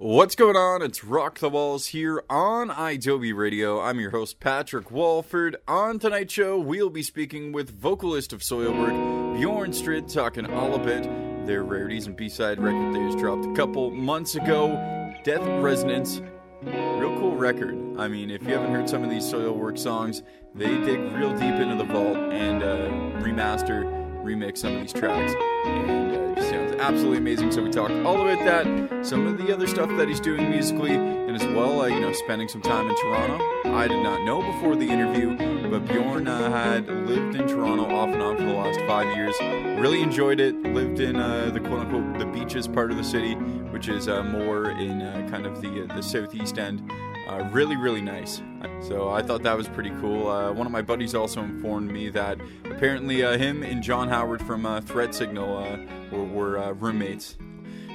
[0.00, 0.80] What's going on?
[0.80, 3.80] It's Rock the Walls here on idobi Radio.
[3.80, 5.56] I'm your host, Patrick Walford.
[5.66, 11.02] On tonight's show, we'll be speaking with vocalist of Soilwork, Bjorn Strid, talking all about
[11.48, 14.68] their rarities and B-side record they just dropped a couple months ago,
[15.24, 16.22] Death Resonance.
[16.62, 17.74] Real cool record.
[17.98, 20.22] I mean, if you haven't heard some of these Soilwork songs,
[20.54, 22.88] they dig real deep into the vault and uh,
[23.20, 23.82] remaster,
[24.22, 25.34] remix some of these tracks.
[25.66, 27.52] And uh, sounds absolutely amazing.
[27.52, 30.94] So we talk all about that, some of the other stuff that he's doing musically,
[30.94, 33.38] and as well, uh, you know, spending some time in Toronto.
[33.72, 35.36] I did not know before the interview,
[35.68, 39.34] but Bjorn uh, had lived in Toronto off and on for the last five years.
[39.78, 40.54] Really enjoyed it.
[40.62, 44.22] Lived in uh, the quote unquote the beaches part of the city, which is uh,
[44.22, 46.90] more in uh, kind of the the southeast end.
[47.28, 48.40] Uh, really, really nice.
[48.80, 50.28] So I thought that was pretty cool.
[50.28, 54.40] Uh, one of my buddies also informed me that apparently uh, him and Jon Howard
[54.42, 55.78] from uh, Threat Signal uh,
[56.10, 57.36] were, were uh, roommates.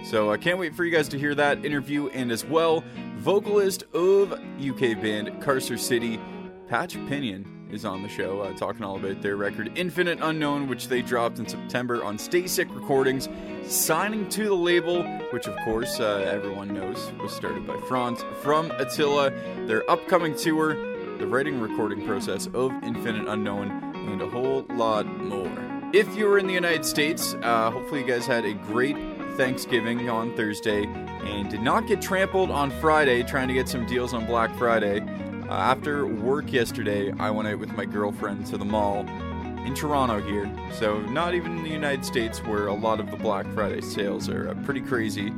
[0.05, 2.09] So I can't wait for you guys to hear that interview.
[2.09, 2.83] And as well,
[3.15, 6.19] vocalist of UK band Carcer City,
[6.67, 10.87] Patch Pinion, is on the show uh, talking all about their record Infinite Unknown, which
[10.87, 13.27] they dropped in September on Stay Sick Recordings,
[13.65, 18.69] signing to the label, which of course uh, everyone knows was started by Fronz from
[18.71, 19.31] Attila,
[19.65, 20.75] their upcoming tour,
[21.17, 25.51] the writing recording process of Infinite Unknown, and a whole lot more.
[25.93, 28.97] If you were in the United States, uh, hopefully you guys had a great
[29.35, 34.13] Thanksgiving on Thursday and did not get trampled on Friday trying to get some deals
[34.13, 35.01] on Black Friday.
[35.49, 39.01] Uh, after work yesterday, I went out with my girlfriend to the mall
[39.65, 40.49] in Toronto here.
[40.71, 44.29] So, not even in the United States where a lot of the Black Friday sales
[44.29, 45.33] are uh, pretty crazy.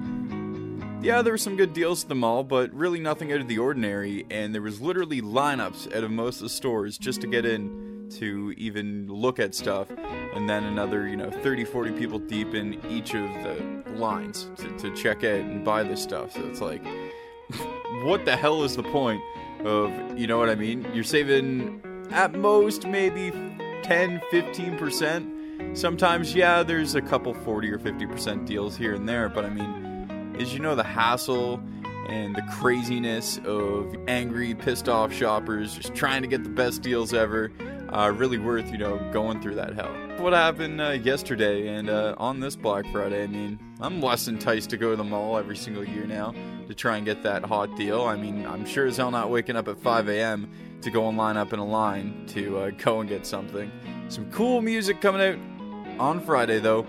[1.01, 3.57] Yeah, there were some good deals at the mall, but really nothing out of the
[3.57, 7.45] ordinary, and there was literally lineups out of most of the stores just to get
[7.45, 12.53] in to even look at stuff, and then another, you know, 30, 40 people deep
[12.53, 16.33] in each of the lines to, to check out and buy this stuff.
[16.33, 16.83] So it's like,
[18.03, 19.21] what the hell is the point
[19.65, 20.87] of, you know what I mean?
[20.93, 23.31] You're saving at most maybe
[23.83, 25.77] 10, 15%.
[25.77, 30.35] Sometimes, yeah, there's a couple 40 or 50% deals here and there, but I mean,
[30.39, 31.61] is you know the hassle
[32.07, 37.13] and the craziness of angry, pissed off shoppers just trying to get the best deals
[37.13, 37.51] ever.
[37.89, 39.93] Uh, really worth, you know, going through that hell.
[40.17, 43.23] What happened uh, yesterday and uh, on this Black Friday?
[43.23, 46.33] I mean, I'm less enticed to go to the mall every single year now
[46.67, 48.03] to try and get that hot deal.
[48.03, 50.49] I mean, I'm sure as hell not waking up at 5 a.m.
[50.81, 53.71] to go and line up in a line to uh, go and get something.
[54.09, 56.83] Some cool music coming out on Friday, though.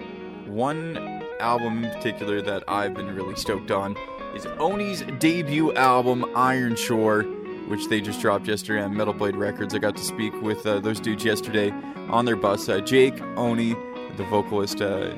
[0.46, 0.96] One
[1.40, 3.96] album in particular that I've been really stoked on
[4.34, 7.22] is Oni's debut album, Ironshore,
[7.68, 9.74] which they just dropped yesterday on Metal Blade Records.
[9.74, 11.70] I got to speak with uh, those dudes yesterday
[12.10, 12.68] on their bus.
[12.68, 13.74] Uh, Jake, Oni,
[14.16, 15.14] the vocalist, uh,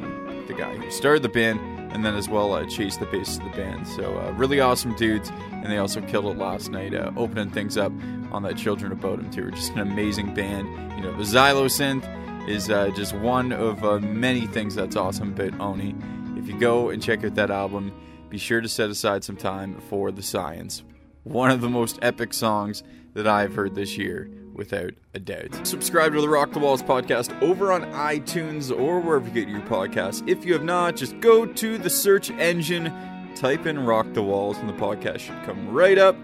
[0.47, 1.61] the guy who started the band,
[1.91, 3.87] and then as well uh, Chase, the bassist of the band.
[3.87, 7.77] So uh, really awesome dudes, and they also killed it last night, uh, opening things
[7.77, 7.93] up
[8.31, 9.51] on that Children of Bodom tour.
[9.51, 10.69] Just an amazing band.
[10.97, 15.59] You know, the Xylosynth is uh, just one of uh, many things that's awesome about
[15.61, 15.95] Oni.
[16.37, 17.93] If you go and check out that album,
[18.31, 20.83] be sure to set aside some time for the science.
[21.25, 22.83] One of the most epic songs
[23.15, 25.67] that I've heard this year, without a doubt.
[25.67, 29.61] Subscribe to the Rock the Walls podcast over on iTunes or wherever you get your
[29.61, 30.29] podcasts.
[30.29, 32.93] If you have not, just go to the search engine,
[33.35, 36.17] type in Rock the Walls, and the podcast should come right up.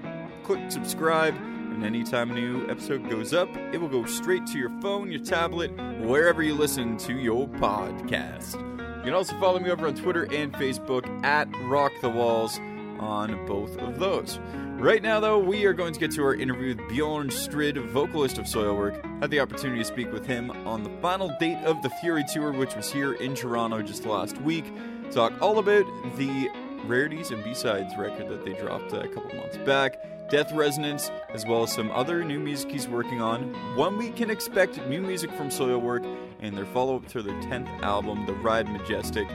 [0.43, 4.71] Click subscribe, and anytime a new episode goes up, it will go straight to your
[4.83, 8.61] phone, your tablet, wherever you listen to your podcast.
[8.99, 12.59] You can also follow me over on Twitter and Facebook at Rock the Walls
[13.01, 14.39] on both of those.
[14.79, 18.39] Right now, though, we are going to get to our interview with Bjorn Strid, vocalist
[18.39, 19.03] of Soilwork.
[19.21, 22.53] Had the opportunity to speak with him on the final date of the Fury Tour,
[22.53, 24.65] which was here in Toronto just last week.
[25.11, 25.85] Talk all about
[26.17, 26.49] the
[26.87, 29.97] Rarities and B-Sides record that they dropped a couple months back,
[30.29, 33.55] Death Resonance, as well as some other new music he's working on.
[33.77, 36.05] When we can expect new music from Soilwork
[36.41, 39.29] and their follow-up to their 10th album, The Ride Majestic,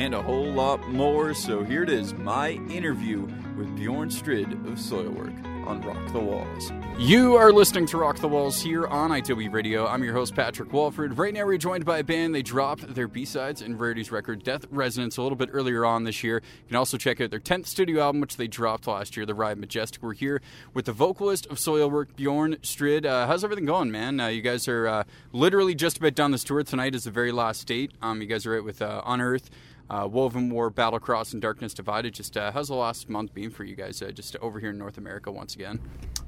[0.00, 1.34] and a whole lot more.
[1.34, 3.28] So here it is, my interview
[3.58, 5.36] with Bjorn Strid of Soilwork
[5.66, 6.72] on Rock the Walls.
[6.98, 9.86] You are listening to Rock the Walls here on idobi Radio.
[9.86, 11.18] I'm your host, Patrick Walford.
[11.18, 12.34] Right now, we're joined by a band.
[12.34, 16.24] They dropped their B-sides and Rarities record, Death Resonance, a little bit earlier on this
[16.24, 16.36] year.
[16.36, 19.34] You can also check out their 10th studio album, which they dropped last year, The
[19.34, 20.02] Ride Majestic.
[20.02, 20.40] We're here
[20.72, 23.04] with the vocalist of Soilwork, Bjorn Strid.
[23.04, 24.18] Uh, how's everything going, man?
[24.18, 26.62] Uh, you guys are uh, literally just about done this tour.
[26.62, 27.92] Tonight is the very last date.
[28.00, 29.50] Um, you guys are out with uh, Unearth.
[29.90, 32.14] Uh, Wovenwar, Battlecross, and Darkness Divided.
[32.14, 34.00] Just uh, how's the last month been for you guys?
[34.00, 35.80] Uh, just over here in North America once again.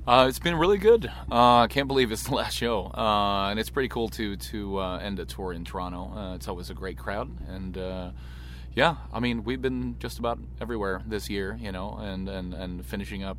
[0.04, 1.06] Uh, it's been really good.
[1.30, 4.80] Uh, I can't believe it's the last show, uh, and it's pretty cool to to
[4.80, 6.34] end a tour in Toronto.
[6.34, 8.12] It's always a great crowd, and
[8.74, 12.84] yeah, I mean, we've been just about everywhere this year, you know, and and and
[12.84, 13.38] finishing up.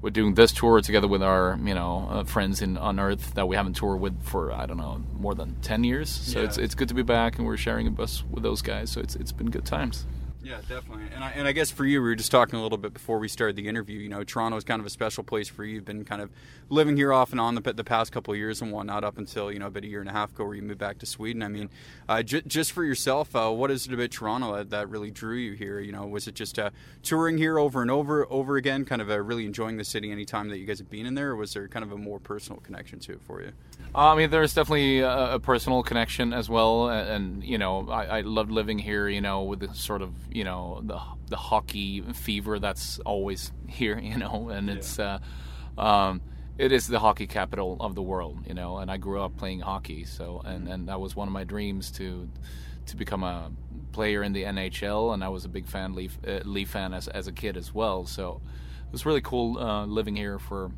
[0.00, 3.56] We're doing this tour together with our, you know, uh, friends in Unearth that we
[3.56, 6.08] haven't toured with for I don't know more than ten years.
[6.08, 6.44] So Yeah.
[6.46, 8.90] it's it's good to be back, and we're sharing a bus with those guys.
[8.90, 10.06] So it's it's been good times.
[10.40, 11.04] Yeah, definitely.
[11.12, 13.18] And I, and I guess for you, we were just talking a little bit before
[13.18, 13.98] we started the interview.
[13.98, 15.74] You know, Toronto is kind of a special place for you.
[15.74, 16.30] You've been kind of
[16.68, 19.50] living here off and on the, the past couple of years and whatnot up until,
[19.50, 21.42] you know, about a year and a half ago where you moved back to Sweden.
[21.42, 21.70] I mean,
[22.08, 25.34] uh, j- just for yourself, uh, what is it about Toronto that, that really drew
[25.34, 25.80] you here?
[25.80, 26.70] You know, was it just uh,
[27.02, 30.50] touring here over and over over again, kind of uh, really enjoying the city anytime
[30.50, 32.60] that you guys have been in there, or was there kind of a more personal
[32.60, 33.52] connection to it for you?
[33.92, 37.88] Uh, I mean, there's definitely a, a personal connection as well, and, and you know,
[37.88, 39.08] I, I loved living here.
[39.08, 40.98] You know, with the sort of you know the
[41.28, 43.98] the hockey fever that's always here.
[44.10, 45.18] You know, and it's uh,
[45.76, 46.20] um,
[46.58, 48.36] it is the hockey capital of the world.
[48.46, 51.34] You know, and I grew up playing hockey, so and and that was one of
[51.40, 52.28] my dreams to
[52.86, 53.50] to become a
[53.92, 57.08] player in the NHL, and I was a big fan Leaf uh, Leaf fan as
[57.08, 58.06] as a kid as well.
[58.06, 58.40] So
[58.86, 60.70] it was really cool uh, living here for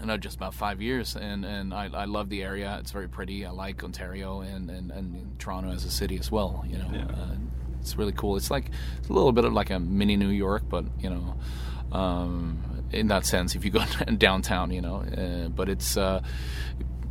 [0.00, 3.08] you know just about five years and and I, I love the area it's very
[3.08, 6.90] pretty I like Ontario and, and, and Toronto as a city as well you know
[6.92, 7.04] Yeah.
[7.22, 7.36] uh,
[7.82, 10.62] it's really cool it's like it's a little bit of like a mini New York
[10.68, 11.34] but you know
[11.96, 12.62] um,
[12.92, 13.84] in that sense if you go
[14.18, 16.22] downtown you know uh, but it's uh,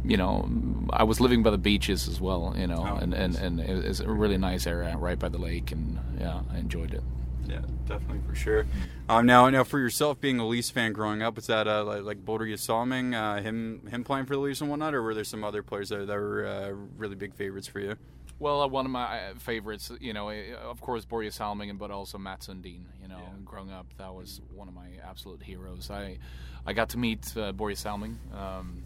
[0.03, 0.49] you know
[0.89, 3.99] I was living by the beaches as well you know Oh, and, and, and it's
[3.99, 7.03] a really nice area right by the lake and yeah I enjoyed it
[7.47, 8.65] Yeah, definitely for sure.
[9.09, 12.03] Um, now, now for yourself, being a Leafs fan growing up, was that uh, like,
[12.03, 15.25] like Börje Salming, uh, him him playing for the Leafs and whatnot, or were there
[15.25, 17.95] some other players that, that were uh, really big favorites for you?
[18.41, 20.33] Well, uh, one of my uh, favorites, you know, uh,
[20.63, 22.85] of course, Börje Salming, but also Mats Sundin.
[22.99, 23.29] You know, Yeah.
[23.45, 25.91] growing up, that was one of my absolute heroes.
[25.91, 26.17] I,
[26.65, 28.81] I got to meet uh, Börje Salming um,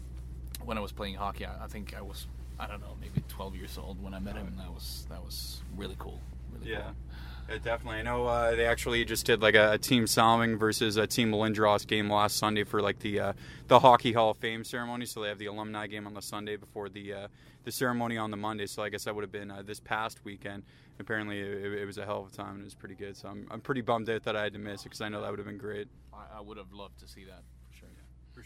[0.62, 1.46] when I was playing hockey.
[1.46, 2.26] I, I think I was,
[2.60, 4.54] I don't know, maybe 12 years old when I met him.
[4.58, 6.20] That was that was really cool.
[6.52, 6.82] Really Yeah.
[6.82, 6.92] cool.
[7.48, 8.00] Yeah, definitely.
[8.00, 11.30] I know uh, they actually just did like a, a team Salming versus a team
[11.30, 13.32] Lindros game last Sunday for like the uh,
[13.68, 15.06] the Hockey Hall of Fame ceremony.
[15.06, 17.28] So they have the alumni game on the Sunday before the uh,
[17.64, 18.66] the ceremony on the Monday.
[18.66, 20.64] So I guess that would have been uh, this past weekend.
[20.98, 23.16] Apparently, it, it was a hell of a time and it was pretty good.
[23.16, 25.20] So I'm, I'm pretty bummed out that I had to miss it because I know
[25.20, 25.88] that would have been great.
[26.12, 27.42] I, I would have loved to see that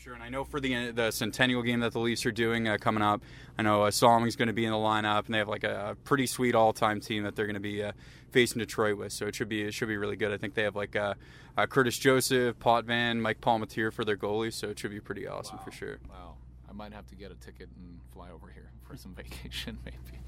[0.03, 0.15] sure.
[0.15, 3.03] And I know for the the centennial game that the Leafs are doing uh, coming
[3.03, 3.23] up,
[3.59, 5.97] I know uh, Salming's going to be in the lineup, and they have like a,
[6.05, 7.93] pretty sweet all time team that they're going to be uh,
[8.31, 9.13] facing Detroit with.
[9.13, 10.33] So it should be it should be really good.
[10.33, 11.15] I think they have like uh,
[11.57, 15.59] uh, Curtis Joseph, Potvin, Mike Palmateer for their goalies, so it should be pretty awesome
[15.59, 15.99] for sure.
[16.09, 16.37] Wow.
[16.69, 20.21] I might have to get a ticket and fly over here for some vacation, maybe.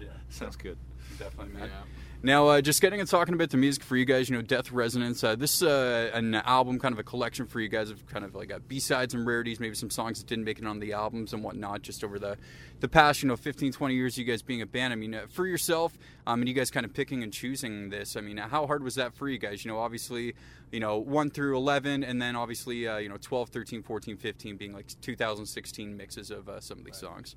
[0.00, 0.78] Yeah, Sounds good.
[1.18, 1.68] definitely, man.
[1.68, 1.82] Yeah.
[2.24, 4.72] Now, uh, just getting and talking about the music for you guys, you know, Death
[4.72, 5.22] Resonance.
[5.22, 8.24] Uh, this is uh, an album, kind of a collection for you guys of kind
[8.24, 10.94] of like uh, B-sides and rarities, maybe some songs that didn't make it on the
[10.94, 12.38] albums and whatnot, just over the,
[12.80, 14.94] the past, you know, 15, 20 years you guys being a band.
[14.94, 18.16] I mean, uh, for yourself, um, and you guys kind of picking and choosing this,
[18.16, 19.62] I mean, how hard was that for you guys?
[19.62, 20.34] You know, obviously,
[20.72, 24.56] you know, 1 through 11, and then obviously, uh, you know, 12, 13, 14, 15
[24.56, 27.36] being like 2016 mixes of uh, some of these songs.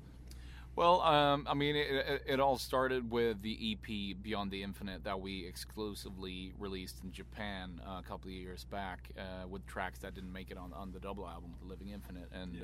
[0.78, 5.20] Well, um, I mean, it, it, all started with the EP Beyond the Infinite that
[5.20, 10.14] we exclusively released in Japan uh, a couple of years back uh, with tracks that
[10.14, 12.28] didn't make it on, on the double album, The Living Infinite.
[12.32, 12.62] And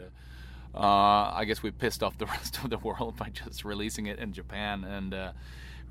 [0.72, 4.06] uh, uh, I guess we pissed off the rest of the world by just releasing
[4.06, 4.84] it in Japan.
[4.84, 5.32] And uh,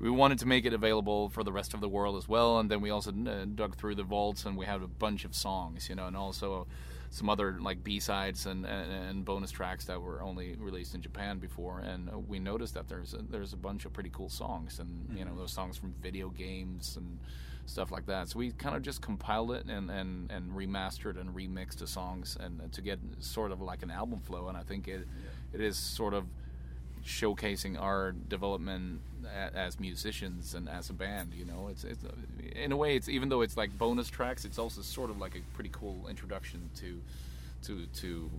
[0.00, 2.58] we wanted to make it available for the rest of the world as well.
[2.58, 5.34] And then we also uh, dug through the vaults and we had a bunch of
[5.34, 6.68] songs, you know, and also
[7.14, 11.38] some other like B-sides and, and, and bonus tracks that were only released in Japan
[11.38, 15.06] before, and we noticed that there's a, there's a bunch of pretty cool songs, and
[15.16, 15.38] you know mm-hmm.
[15.38, 17.20] those songs from video games and
[17.66, 18.30] stuff like that.
[18.30, 22.36] So we kind of just compiled it and, and, and remastered and remixed the songs,
[22.40, 24.48] and to get sort of like an album flow.
[24.48, 25.06] And I think it
[25.52, 26.24] it is sort of
[27.04, 29.00] showcasing our development
[29.54, 31.32] as musicians and as a band.
[31.34, 32.04] You know, it's, it's
[32.54, 35.36] in a way, it's even though it's like bonus tracks, it's also sort of like
[35.36, 37.00] a pretty cool introduction to
[37.62, 38.30] to to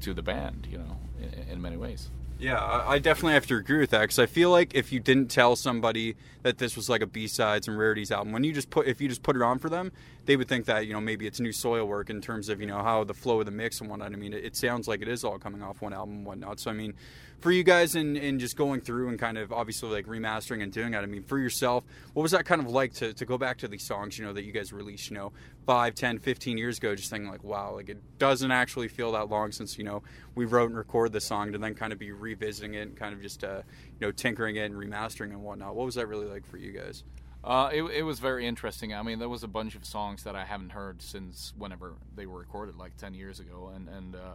[0.00, 0.66] to the band.
[0.70, 2.10] You know, in, in many ways.
[2.40, 5.26] Yeah, I definitely have to agree with that because I feel like if you didn't
[5.26, 6.14] tell somebody
[6.44, 9.00] that this was like a B sides and rarities album, when you just put if
[9.00, 9.90] you just put it on for them,
[10.24, 12.78] they would think that you know maybe it's new Soilwork in terms of you know
[12.78, 14.12] how the flow of the mix and whatnot.
[14.12, 16.60] I mean, it, it sounds like it is all coming off one album and whatnot.
[16.60, 16.94] So I mean,
[17.40, 20.72] for you guys and and just going through and kind of obviously like remastering and
[20.72, 21.02] doing that.
[21.02, 21.82] I mean, for yourself,
[22.14, 24.32] what was that kind of like to, to go back to these songs you know
[24.32, 25.32] that you guys released you know
[25.68, 29.28] 5, 10, 15 years ago, just thinking like wow, like it doesn't actually feel that
[29.28, 30.02] long since you know
[30.34, 33.14] we wrote and recorded the song to then kind of be revisiting it and kind
[33.14, 33.62] of just uh,
[34.00, 35.76] you know tinkering it and remastering and whatnot.
[35.76, 37.04] What was that really like for you guys?
[37.44, 38.94] Uh, it, it was very interesting.
[38.94, 42.26] I mean, there was a bunch of songs that I haven't heard since whenever they
[42.26, 44.34] were recorded, like ten years ago, and and uh,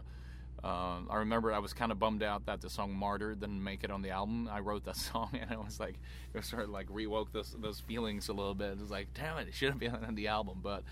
[0.62, 3.84] Uh, I remember I was kind of bummed out that the song "Martyr" didn't make
[3.84, 4.48] it on the album.
[4.50, 5.96] I wrote that song, and it was like
[6.32, 8.72] it was sort of like rewoke those those feelings a little bit.
[8.72, 10.82] It was like, damn it, it shouldn't be on the album, but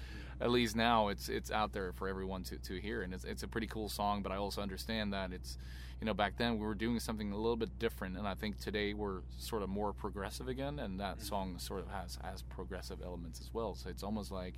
[0.43, 3.43] at least now it's it's out there for everyone to, to hear, and it's it's
[3.43, 4.23] a pretty cool song.
[4.23, 5.57] But I also understand that it's
[6.01, 8.59] you know back then we were doing something a little bit different, and I think
[8.59, 13.01] today we're sort of more progressive again, and that song sort of has has progressive
[13.03, 13.75] elements as well.
[13.75, 14.55] So it's almost like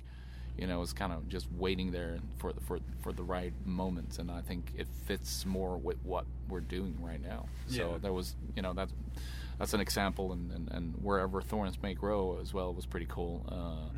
[0.57, 4.19] you know, it's kind of just waiting there for the for for the right moments,
[4.19, 7.47] and I think it fits more with what we're doing right now.
[7.67, 7.77] yeah.
[7.77, 8.93] So there was, you know, that's
[9.59, 13.45] that's an example, and, and, and wherever thorns may grow as well was pretty cool.
[13.49, 13.89] Uh,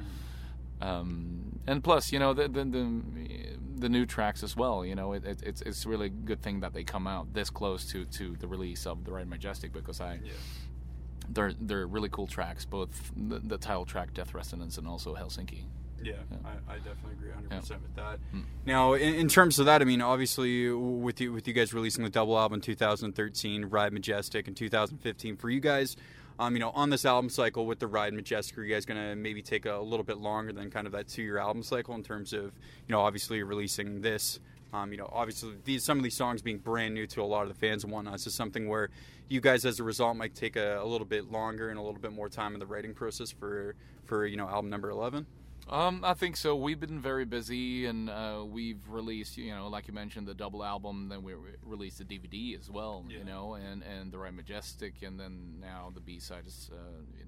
[0.81, 3.01] um, and plus, you know, the, the the
[3.79, 4.85] the new tracks as well.
[4.85, 7.49] You know, it, it, it's it's really a good thing that they come out this
[7.49, 10.31] close to to the release of the Ride Majestic because I Yeah.
[11.29, 15.63] they're they're really cool tracks, both the, the title track Death Resonance and also Helsinki.
[16.03, 16.13] Yeah,
[16.45, 17.59] I, I definitely agree 100 Yeah.
[17.59, 18.19] percent with that.
[18.33, 18.43] Mm.
[18.67, 22.03] Now, in, in terms of that, I mean, obviously, with you with you guys releasing
[22.03, 25.97] the double album in 2013, Ride Majestic in 2015, for you guys,
[26.39, 29.15] um, you know, on this album cycle with the Ride Majestic, are you guys gonna
[29.15, 32.33] maybe take a, little bit longer than kind of that two-year album cycle in terms
[32.33, 34.39] of, you know, obviously releasing this.
[34.73, 37.43] Um, you know, obviously, these some of these songs being brand new to a lot
[37.43, 38.15] of the fans and whatnot.
[38.15, 38.89] Is something where
[39.29, 41.99] you guys, as a result, might take a, a little bit longer and a little
[41.99, 45.25] bit more time in the writing process for for you know album number 11?
[45.69, 46.55] Um, I think so.
[46.55, 50.63] We've been very busy, and uh, we've released, you know, like you mentioned, the double
[50.63, 51.09] album.
[51.09, 53.17] Then we re- released the DVD as well, Yeah.
[53.19, 56.77] you know, and and the Ride Majestic, and then now the B side is uh,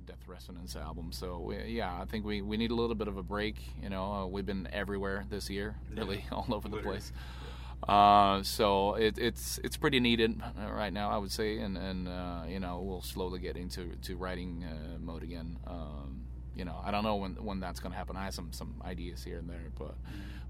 [0.06, 1.12] Death Resonance album.
[1.12, 3.56] So we, yeah, I think we, we need a little bit of a break.
[3.84, 6.00] You know, uh, we've been everywhere this year, Yeah.
[6.00, 6.98] really all over the Literally.
[7.00, 7.12] place.
[7.88, 12.08] Uh, so it, it's it's pretty needed uh, right now, I would say, and and
[12.08, 15.58] uh, you know we'll slowly get into to writing uh, mode again.
[15.68, 16.26] Um,
[16.60, 18.16] you know, I don't know when when that's going to happen.
[18.18, 19.96] I have some some ideas here and there, but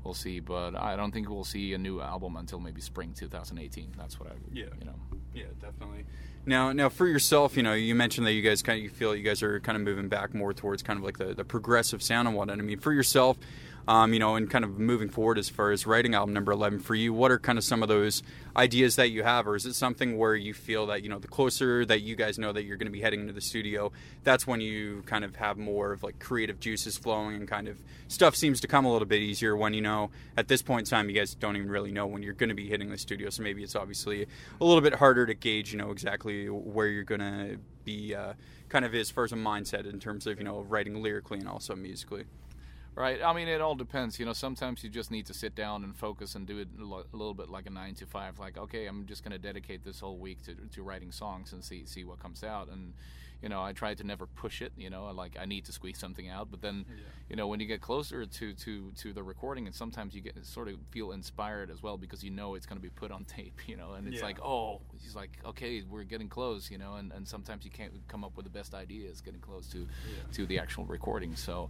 [0.03, 0.39] we'll see.
[0.41, 3.93] But I don't think we'll see a new album until maybe spring 2018.
[3.97, 4.65] That's what I Yeah.
[4.79, 4.95] you know.
[5.33, 6.05] Yeah, definitely.
[6.45, 9.15] Now, now for yourself, you know, you mentioned that you guys kind of you feel
[9.15, 12.01] you guys are kind of moving back more towards kind of like the, the progressive
[12.01, 12.57] sound and whatnot.
[12.57, 13.37] I mean, for yourself,
[13.87, 16.79] um, you know, and kind of moving forward as far as writing album number eleven
[16.79, 18.21] for you, what are kind of some of those
[18.55, 21.27] ideas that you have, or is it something where you feel that you know the
[21.27, 23.91] closer that you guys know that you're going to be heading into the studio,
[24.23, 27.81] that's when you kind of have more of like creative juices flowing and kind of
[28.07, 30.89] stuff seems to come a little bit easier when you know at this point in
[30.89, 33.29] time you guys don't even really know when you're going to be hitting the studio,
[33.29, 34.27] so maybe it's obviously
[34.59, 38.33] a little bit harder to gauge, you know, exactly where you're going to be, uh,
[38.67, 41.47] kind of as far as a mindset in terms of you know writing lyrically and
[41.47, 42.25] also musically.
[42.99, 43.23] Right.
[43.23, 44.19] I mean, it all depends.
[44.19, 46.83] You know, sometimes you just need to sit down and focus and do it a
[47.15, 48.39] little bit like a nine to five.
[48.39, 51.63] Like, okay, I'm just going to dedicate this whole week to, to writing songs and
[51.63, 52.67] see see what comes out.
[52.67, 52.93] And
[53.41, 54.71] you know, I try to never push it.
[54.77, 56.49] You know, like I need to squeeze something out.
[56.51, 56.85] But then,
[57.29, 60.45] you know, when you get closer to to to the recording, and sometimes you get
[60.45, 63.25] sort of feel inspired as well because you know it's going to be put on
[63.25, 63.53] tape.
[63.69, 64.25] You know, and it's Yeah.
[64.25, 66.71] like, oh, he's like, okay, we're getting close.
[66.71, 69.67] You know, and and sometimes you can't come up with the best ideas getting close
[69.69, 69.87] to
[70.33, 71.35] to the actual recording.
[71.35, 71.69] So,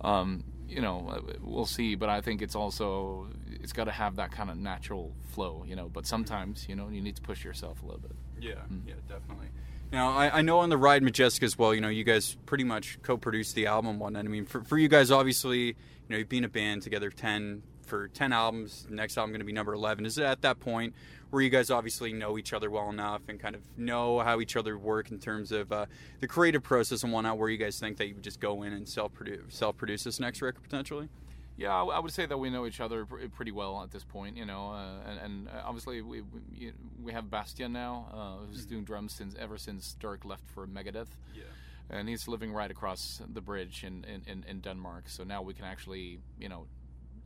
[0.00, 1.94] um, you know, uh, we'll see.
[1.96, 3.28] But I think it's also
[3.60, 5.64] it's got to have that kind of natural flow.
[5.66, 8.12] You know, but sometimes you know you need to push yourself a little bit.
[8.40, 8.54] Yeah,
[8.86, 9.48] yeah, definitely.
[9.92, 12.64] Now, I, I know on the Ride Majestic as well, you know, you guys pretty
[12.64, 14.16] much co-produced the album one.
[14.16, 15.74] And I mean, for, for you guys, obviously, you
[16.08, 18.86] know, you've been a band together 10 for 10 albums.
[18.88, 20.06] The next album going to be number 11.
[20.06, 20.94] Is it at that point
[21.28, 24.56] where you guys obviously know each other well enough and kind of know how each
[24.56, 25.84] other work in terms of uh,
[26.20, 28.72] the creative process and whatnot, where you guys think that you would just go in
[28.72, 31.10] and self-produce, self-produce this next record potentially?
[31.56, 34.46] Yeah, I would say that we know each other pretty well at this point, you
[34.46, 38.84] know, uh, and, and uh, obviously we we, we have Bastian now, uh, who's doing
[38.84, 41.44] drums since ever since Dirk left for Megadeth, Yeah.
[41.90, 45.04] and he's living right across the bridge in, in, in, Denmark.
[45.08, 46.66] So now we can actually, you know,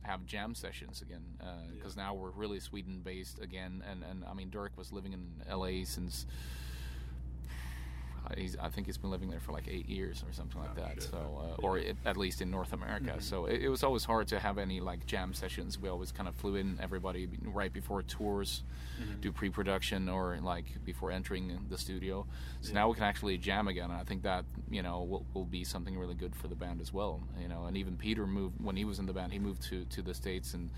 [0.01, 1.23] have jam sessions again
[1.73, 5.43] because now we're really Sweden based again, and and I mean Dirk was living in
[5.47, 5.85] L.A.
[5.85, 6.25] since.
[8.35, 10.81] He's, I think he's been living there for like eight years or something like Oh,
[10.81, 10.93] that.
[10.95, 11.03] shit.
[11.03, 11.17] So,
[11.57, 13.15] uh, or it, at least in North America.
[13.19, 15.79] So it, it was always hard to have any like jam sessions.
[15.79, 18.63] We always kind of flew in everybody right before tours,
[19.21, 22.25] do pre-production or like before entering the studio.
[22.61, 23.91] So now we can actually jam again.
[23.91, 26.81] And I think that you know will, will be something really good for the band
[26.81, 27.21] as well.
[27.39, 29.31] You know, and even Peter moved when he was in the band.
[29.33, 30.69] He moved to to the states in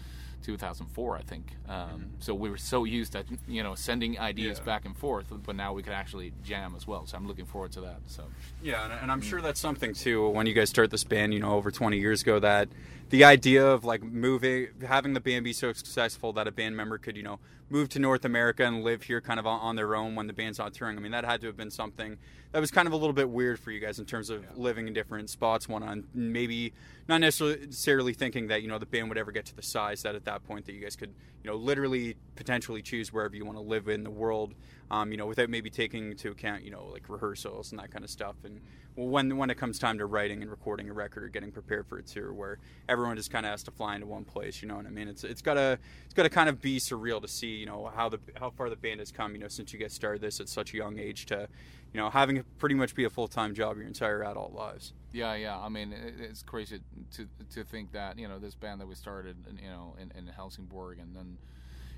[0.43, 1.55] 2004, I think.
[1.67, 4.65] Um, So we were so used to you know sending ideas Yeah.
[4.65, 7.05] back and forth, but now we could actually jam as well.
[7.05, 7.99] So I'm looking forward to that.
[8.07, 8.23] So
[8.61, 10.29] Yeah, and, and I'm sure that's something too.
[10.29, 12.69] When you guys start this band, you know, over 20 years ago, that
[13.09, 16.97] the idea of like moving, having the band be so successful that a band member
[16.97, 17.39] could, you know,
[17.69, 20.33] move to North America and live here kind of on, on their own when the
[20.33, 20.97] band's not touring.
[20.97, 22.17] I mean, that had to have been something
[22.51, 24.87] that was kind of a little bit weird for you guys in terms of living
[24.87, 26.73] in different spots, one on maybe
[27.07, 30.15] not necessarily thinking that, you know, the band would ever get to the size that
[30.15, 31.13] at that point that you guys could,
[31.43, 34.55] you know, literally potentially choose wherever you want to live in the world,
[34.91, 38.03] um, you know, without maybe taking into account, you know, like rehearsals and that kind
[38.03, 38.35] of stuff.
[38.43, 38.61] And
[38.95, 41.97] when when it comes time to writing and recording a record or getting prepared for
[41.97, 44.75] a tour, where everyone just kind of has to fly into one place, you know
[44.75, 45.07] what I mean?
[45.07, 48.19] It's it's gotta it's gotta kind of be surreal to see, you know, how the
[48.39, 50.73] how far the band has come, you know, since you guys started this at such
[50.73, 51.47] a young age to,
[51.93, 54.93] you know, having pretty much be a full time job your entire adult lives.
[55.11, 55.57] Yeah, yeah.
[55.57, 56.79] I mean, it's crazy
[57.15, 60.27] to to think that you know this band that we started, you know, in, in
[60.27, 61.37] Helsingborg, and then,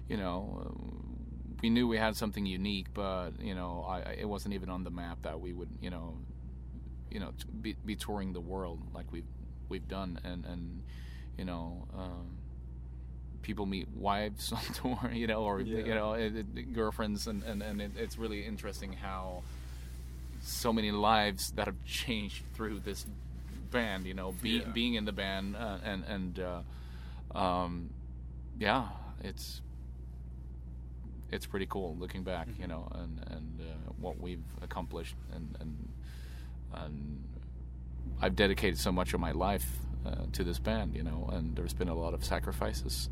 [0.08, 0.72] you know,
[1.62, 4.90] we knew we had something unique, but you know, I, it wasn't even on the
[4.92, 6.18] map that we would, you know,
[7.10, 9.26] you know, be, be touring the world like we've
[9.70, 10.82] we've done, and and
[11.38, 11.88] you know.
[11.98, 12.38] Um,
[13.44, 15.80] people meet wives on tour, you know, or Yeah.
[15.80, 19.42] you know, it, it, girlfriends, and and, and it, it's really interesting how
[20.44, 23.06] so many lives that have changed through this
[23.72, 24.06] band.
[24.06, 24.70] You know, be, Yeah.
[24.74, 27.90] being in the band, uh, and and uh, um,
[28.60, 28.90] yeah,
[29.24, 29.62] it's
[31.32, 32.48] it's pretty cool looking back.
[32.60, 35.90] You know, and and uh, what we've accomplished, and and
[36.74, 37.24] and
[38.22, 40.96] I've dedicated so much of my life uh, to this band.
[40.96, 43.10] You know, and there's been a lot of sacrifices.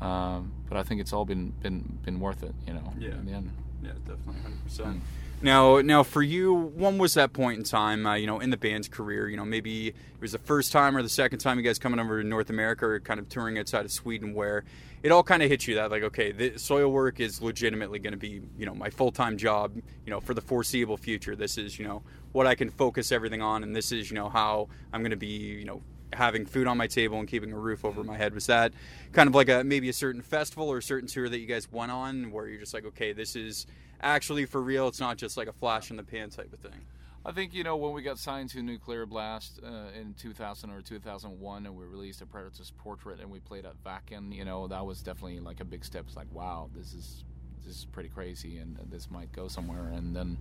[0.00, 2.92] Um, but I think it's all been been been worth it, you know.
[2.98, 3.10] Yeah.
[3.10, 3.50] In the end.
[3.82, 5.02] Yeah, definitely, hundred percent.
[5.40, 8.06] Now, now for you, when was that point in time?
[8.06, 10.96] Uh, you know, in the band's career, you know, maybe it was the first time
[10.96, 13.56] or the second time you guys coming over to North America or kind of touring
[13.56, 14.64] outside of Sweden, where
[15.04, 18.18] it all kind of hit you that like, okay, the Soilwork is legitimately going to
[18.18, 21.36] be, you know, my full time job, you know, for the foreseeable future.
[21.36, 24.28] This is, you know, what I can focus everything on, and this is, you know,
[24.28, 27.58] how I'm going to be, you know, having food on my table and keeping a
[27.58, 28.72] roof over my head was that
[29.12, 31.70] kind of like a maybe a certain festival or a certain tour that you guys
[31.70, 33.66] went on where you're just like okay this is
[34.00, 36.80] actually for real it's not just like a flash in the pan type of thing
[37.26, 40.80] I think you know when we got signed to Nuclear Blast uh, in 2000 or
[40.80, 44.34] 2001, and we released a Predator's Portrait, and we played at Wacken.
[44.34, 46.04] You know that was definitely like a big step.
[46.06, 47.24] It's like wow, this is
[47.66, 49.88] this is pretty crazy, and this might go somewhere.
[49.88, 50.38] And then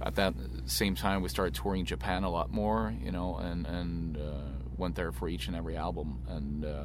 [0.00, 0.34] at that
[0.66, 2.94] same time, we started touring Japan a lot more.
[3.02, 6.20] You know, and and uh, went there for each and every album.
[6.28, 6.84] And uh,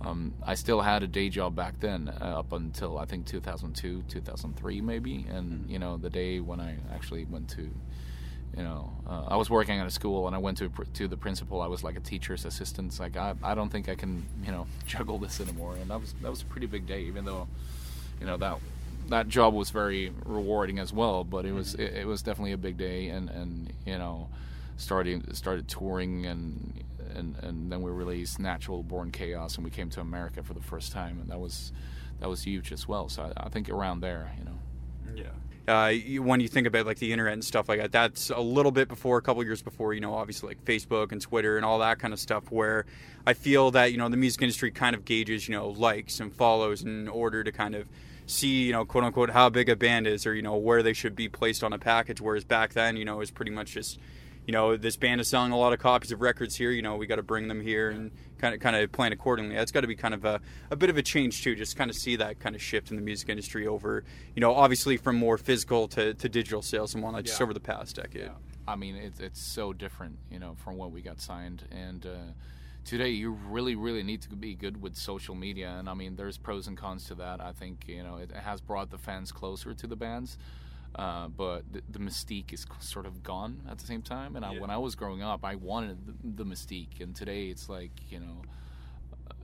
[0.00, 4.04] um, I still had a day job back then, uh, up until I think 2002,
[4.08, 5.26] 2003, maybe.
[5.28, 7.70] And you know, the day when I actually went to
[8.56, 11.16] you know, uh, I was working at a school and I went to to the
[11.16, 11.60] principal.
[11.60, 12.88] I was like a teacher's assistant.
[12.88, 15.76] It's like I, I don't think I can you know juggle this anymore.
[15.76, 17.46] And that was that was a pretty big day, even though
[18.20, 18.58] you know that
[19.08, 21.24] that job was very rewarding as well.
[21.24, 24.28] But it was it, it was definitely a big day, and and you know,
[24.76, 26.84] starting started touring and.
[27.14, 30.60] And, and then we released Natural Born Chaos, and we came to America for the
[30.60, 31.72] first time, and that was
[32.20, 33.08] that was huge as well.
[33.08, 34.58] So I, I think around there, you know.
[35.16, 35.30] yeah
[35.68, 38.40] uh, you, when you think about like the internet and stuff like that that's a
[38.40, 41.64] little bit before a couple years before you know obviously like facebook and twitter and
[41.64, 42.86] all that kind of stuff where
[43.26, 46.34] i feel that you know the music industry kind of gauges you know likes and
[46.34, 47.86] follows in order to kind of
[48.28, 50.92] see you know quote unquote how big a band is or you know where they
[50.92, 53.72] should be placed on a package whereas back then you know it was pretty much
[53.72, 53.98] just
[54.46, 56.96] you know this band is selling a lot of copies of records here you know
[56.96, 59.56] we got to bring them here and kind of kind of plan accordingly.
[59.56, 61.90] That's got to be kind of a, a bit of a change too just kind
[61.90, 65.16] of see that kind of shift in the music industry over you know obviously from
[65.16, 68.30] more physical to, to digital sales and whatnot just over the past decade.
[68.68, 71.64] I mean, it's it's so different, you know, from when we got signed.
[71.70, 72.32] And uh,
[72.88, 75.76] today, you really, really need to be good with social media.
[75.78, 77.40] And I mean, there's pros and cons to that.
[77.40, 80.38] I think you know it has brought the fans closer to the bands,
[80.96, 84.36] uh, but the, the mystique is sort of gone at the same time.
[84.36, 84.60] And I, Yeah.
[84.60, 88.20] when I was growing up, I wanted the, the mystique, and today it's like you
[88.20, 88.42] know,
[89.30, 89.34] uh,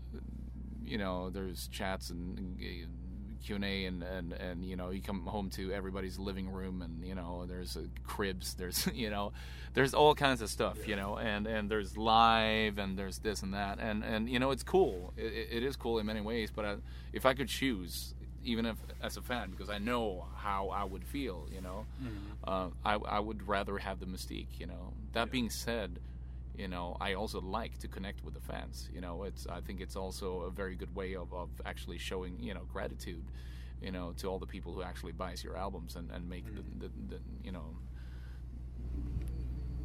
[0.83, 2.39] you know, there's chats and.
[2.39, 2.61] and
[3.45, 6.83] Q and A, and and and you know, you come home to everybody's living room,
[6.83, 9.33] and you know, there's uh, cribs, there's you know,
[9.75, 13.53] there's all kinds of stuff, you know, and and there's live, and there's this and
[13.55, 15.13] that, and and you know, it's cool.
[15.17, 16.77] It, it- is cool in many ways, but I,
[17.13, 21.05] if I could choose, even if as a fan, because I know how I would
[21.05, 21.87] feel, you know,
[22.45, 24.93] uh, I I would rather have the mystique, you know.
[25.13, 26.01] That being said,
[26.57, 29.81] you know i also like to connect with the fans you know it's i think
[29.81, 33.25] it's also a very good way of, of actually showing you know gratitude
[33.83, 36.62] you know to all the people who actually buys your albums and, and make the,
[36.79, 37.77] the, the you know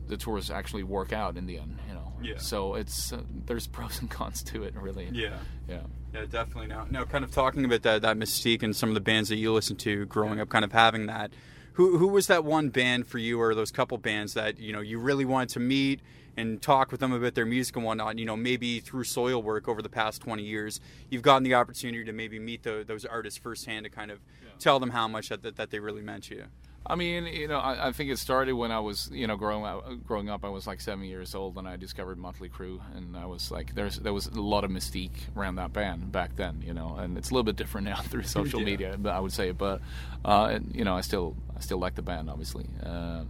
[0.07, 2.37] the tours actually work out in the end you know Yeah.
[2.37, 5.81] so it's uh, there's pros and cons to it really yeah yeah
[6.13, 6.67] Yeah, definitely.
[6.67, 9.35] Now, now, kind of talking about that that mystique and some of the bands that
[9.37, 11.31] you listen to growing up, kind of having that.
[11.73, 14.81] who who was that one band for you, or those couple bands that you know
[14.81, 16.01] you really wanted to meet
[16.39, 18.17] and talk with them about their music and whatnot?
[18.17, 22.13] You know, maybe through Soilwork over the past 20 years, you've gotten the opportunity to
[22.13, 24.19] maybe meet the, those artists firsthand to kind of
[24.59, 26.45] tell them how much that, that, that they really meant to you.
[26.85, 29.65] I mean, you know, I, I, think it started when I was, you know, growing
[29.65, 29.85] up.
[30.07, 33.25] Growing up, I was like seven years old, and I discovered Motley Crue, and I
[33.25, 36.73] was like, there's there was a lot of mystique around that band back then, you
[36.73, 38.65] know, and it's a little bit different now through social yeah.
[38.65, 39.81] media, but I would say, but
[40.23, 42.65] uh, and, you know, I still I still like the band, obviously.
[42.83, 43.25] Uh,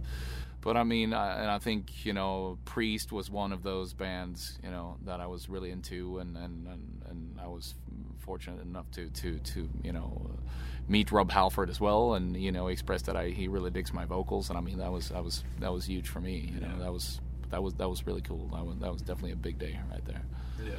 [0.62, 4.58] but I mean, I, and I think you know, Priest was one of those bands,
[4.62, 7.74] you know, that I was really into, and and and, and I was
[8.18, 10.30] fortunate enough to to to you know
[10.88, 14.04] meet Rob Halford as well, and you know, expressed that I he really digs my
[14.04, 16.50] vocals, and I mean, that was that was that was huge for me.
[16.54, 17.20] You know, that was
[17.50, 18.48] that was that was really cool.
[18.52, 20.22] That was that was definitely a big day right there.
[20.64, 20.74] Yeah,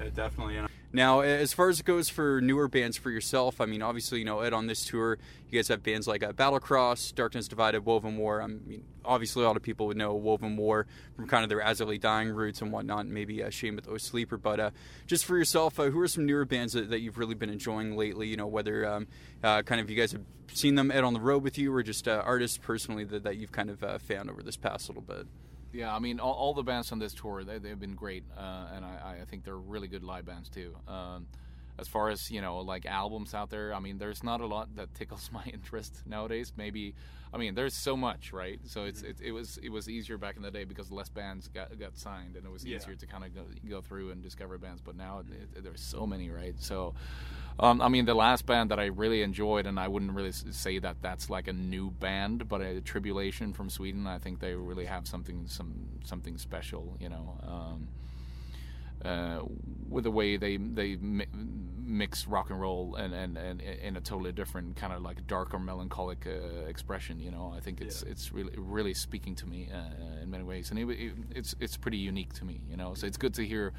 [0.00, 0.58] yeah definitely.
[0.94, 4.26] Now, as far as it goes for newer bands for yourself, I mean, obviously, you
[4.26, 5.16] know, Ed, on this tour,
[5.48, 8.44] you guys have bands like uh, Battlecross, Darkness Divided, Wovenwar.
[8.44, 10.84] I mean, obviously, a lot of people would know Wovenwar
[11.16, 13.96] from kind of their I Dying roots and whatnot, and maybe uh, Shane with O
[13.96, 14.36] Sleeper.
[14.36, 14.70] But uh,
[15.06, 17.96] just for yourself, uh, who are some newer bands that, that, you've really been enjoying
[17.96, 18.28] lately?
[18.28, 19.06] You know, whether um,
[19.42, 21.82] uh, kind of you guys have seen them Ed on the road with you or
[21.82, 25.02] just uh, artists personally that, that you've kind of uh, found over this past little
[25.02, 25.26] bit?
[25.72, 28.84] Yeah, I mean, all, all the bands on this tour, they, have been great, and
[28.84, 30.76] I, I, think they're really good live bands too.
[30.86, 31.26] Um,
[31.78, 34.74] as far as you know like albums out there i mean there's not a lot
[34.76, 36.94] that tickles my interest nowadays maybe
[37.32, 39.10] i mean there's so much right so it's mm-hmm.
[39.10, 41.96] it, it, was it was easier back in the day because less bands got, got
[41.96, 44.96] signed and it was easier to kind of go, go through and discover bands but
[44.96, 46.94] now it, there's so many right so
[47.60, 50.78] um, I mean, the last band that I really enjoyed, and I wouldn't really say
[50.78, 54.06] that that's like a new band, but a Tribulation from Sweden.
[54.06, 57.38] I think they really have something, some something special, you know.
[57.46, 57.88] Um,
[59.04, 59.40] uh,
[59.88, 61.26] with the way they they mi-
[61.84, 65.58] mix rock and roll and, and, and in a totally different kind of like darker
[65.58, 67.20] melancholic uh, expression.
[67.20, 68.12] You know, I think it's yeah.
[68.12, 71.76] it's really really speaking to me uh, in many ways, and it, it, it's it's
[71.76, 72.60] pretty unique to me.
[72.70, 73.72] You know, so it's good to hear.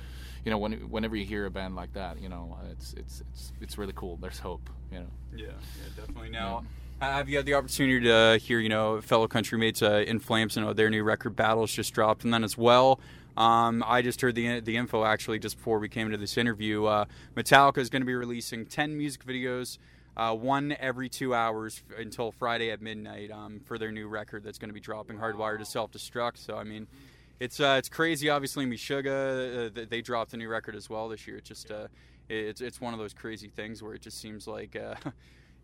[0.45, 3.53] You know, when, whenever you hear a band like that, you know, it's it's it's
[3.61, 4.17] it's really cool.
[4.17, 4.69] There's hope.
[4.91, 5.11] You know.
[5.35, 6.29] Yeah, yeah, definitely.
[6.29, 6.61] Now.
[6.63, 6.69] Yeah.
[7.01, 10.55] Have you had the opportunity to hear, you know, fellow countrymates uh, In Flames?
[10.55, 13.01] You know, their new record "Battles" just dropped, and then as well,
[13.37, 16.85] um, I just heard the the info actually just before we came into this interview.
[16.85, 19.77] Uh, Metallica is going to be releasing ten music videos,
[20.15, 24.43] uh, one every two hours f- until Friday at midnight um, for their new record
[24.43, 26.37] that's going to be dropping, Hardwired to Self Destruct.
[26.37, 26.87] So I mean,
[27.39, 28.29] it's uh, it's crazy.
[28.29, 31.37] Obviously, Meshuggah uh, they dropped a new record as well this year.
[31.37, 31.87] It's just uh,
[32.29, 34.75] it's it's one of those crazy things where it just seems like.
[34.75, 34.95] Uh,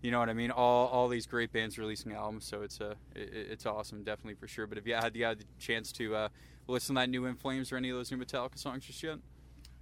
[0.01, 0.51] you know what I mean?
[0.51, 4.47] All all these great bands releasing albums, so it's a it, it's awesome, definitely for
[4.47, 4.65] sure.
[4.65, 6.29] But if you had the, had the chance to uh,
[6.69, 9.17] listen to that new In Flames or any of those new Metallica songs just yet?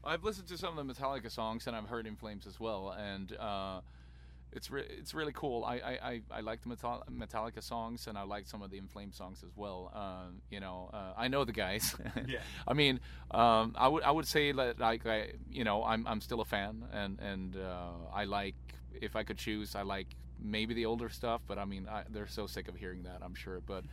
[0.04, 2.96] I've listened to some of the Metallica songs and I've heard In Flames as well,
[2.98, 3.82] and uh,
[4.54, 5.64] it's re- it's really cool.
[5.66, 8.88] I I, I, I like the Metallica songs and I like some of the In
[8.88, 9.92] Flames songs as well.
[9.94, 11.96] Uh, you know, uh, I know the guys.
[12.28, 12.40] yeah.
[12.68, 13.00] I mean,
[13.32, 16.46] um, I would I would say that like I you know I'm I'm still a
[16.46, 18.56] fan and and uh, I like
[19.02, 20.08] if I could choose I like
[20.40, 23.36] maybe the older stuff, but I mean I, they're so sick of hearing that I'm
[23.36, 23.84] sure, but.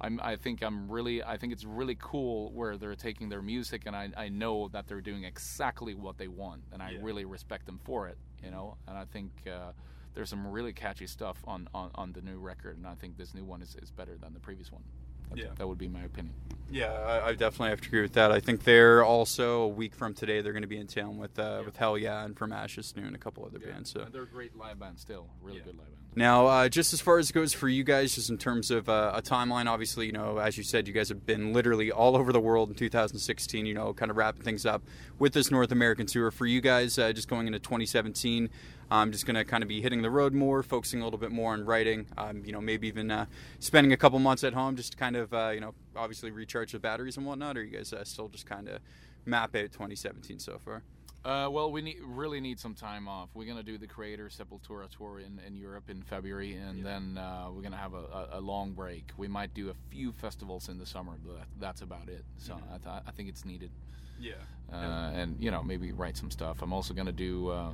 [0.00, 3.82] I'm, I think I'm really, I think it's really cool where they're taking their music,
[3.86, 6.98] and I, I know that they're doing exactly what they want, and I yeah.
[7.02, 8.76] really respect them for it, you know.
[8.88, 9.72] And I think uh,
[10.14, 13.34] there's some really catchy stuff on, on, on the new record, and I think this
[13.34, 14.82] new one is, is better than the previous one.
[15.30, 15.46] That, yeah.
[15.56, 16.34] that would be my opinion.
[16.72, 18.30] Yeah, I, I, definitely have to agree with that.
[18.30, 20.40] I think they're also a week from today.
[20.40, 21.60] They're going to be in town with uh, yeah.
[21.62, 23.72] with Hellyeah and from Ashes New and a couple other yeah.
[23.72, 23.90] bands.
[23.90, 25.96] So and they're a great live band still, really good live band.
[26.14, 28.88] Now, uh, just as far as it goes for you guys, just in terms of
[28.88, 32.16] uh, a timeline, obviously, you know, as you said, you guys have been literally all
[32.16, 33.66] over the world in 2016.
[33.66, 34.82] You know, kind of wrapping things up
[35.18, 36.30] with this North American tour.
[36.30, 38.48] For you guys, uh, just going into 2017,
[38.90, 41.30] I'm just going to kind of be hitting the road more, focusing a little bit
[41.30, 42.06] more on writing.
[42.18, 43.26] Um, you know, maybe even uh,
[43.58, 46.72] spending a couple months at home, just to kind of, uh, you know, obviously recharge
[46.72, 47.56] the batteries and whatnot.
[47.56, 48.80] Or you guys uh, still just kind of
[49.24, 50.82] map out 2017 so far?
[51.22, 53.28] Uh, well, we need, really need some time off.
[53.34, 56.84] We're gonna do the Kreator Sepultura tour in, in Europe in February, and yeah.
[56.84, 59.12] then uh, we're gonna have a, a, long break.
[59.18, 62.24] We might do a few festivals in the summer, but that's about it.
[62.38, 63.70] So I, th- I think it's needed.
[64.18, 64.32] Yeah.
[64.72, 66.62] Uh, and you know maybe write some stuff.
[66.62, 67.72] I'm also gonna do uh,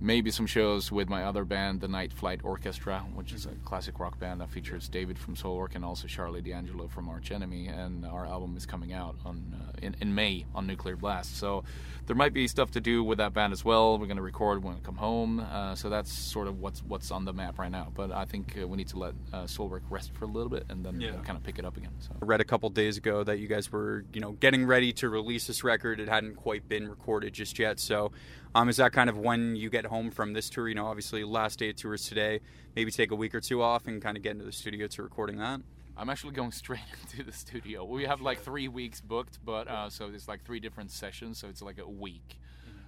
[0.00, 4.00] maybe some shows with my other band, the Night Flight Orchestra, which is a classic
[4.00, 7.68] rock band that features David from Soilwork and also Sharlee D'Angelo from Arch Enemy.
[7.68, 11.36] And our album is coming out on uh, in, in May on Nuclear Blast.
[11.36, 11.64] So
[12.06, 13.98] there might be stuff to do with that band as well.
[13.98, 15.40] We're going to record when we come home.
[15.40, 17.92] Uh, so that's sort of what's what's on the map right now.
[17.94, 20.64] But I think uh, we need to let uh, Soilwork rest for a little bit
[20.70, 21.12] and then yeah.
[21.24, 21.92] kind of pick it up again.
[21.98, 22.12] So.
[22.20, 25.10] I read a couple days ago that you guys were you know getting ready to
[25.10, 26.00] release this record.
[26.00, 27.78] It hadn't quite been recorded just yet.
[27.78, 28.12] So
[28.52, 30.68] Um, is that kind of when you get home from this tour?
[30.68, 32.40] You know, obviously last day of tours today.
[32.74, 35.02] Maybe take a week or two off and kind of get into the studio to
[35.02, 35.60] recording that.
[35.96, 37.84] I'm actually going straight into the studio.
[37.84, 41.48] We have like three weeks booked, but uh, so it's like three different sessions, so
[41.48, 42.38] it's like a week.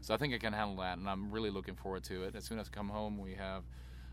[0.01, 2.35] So I think I can handle that, and I'm really looking forward to it.
[2.35, 3.63] As soon as I come home, we have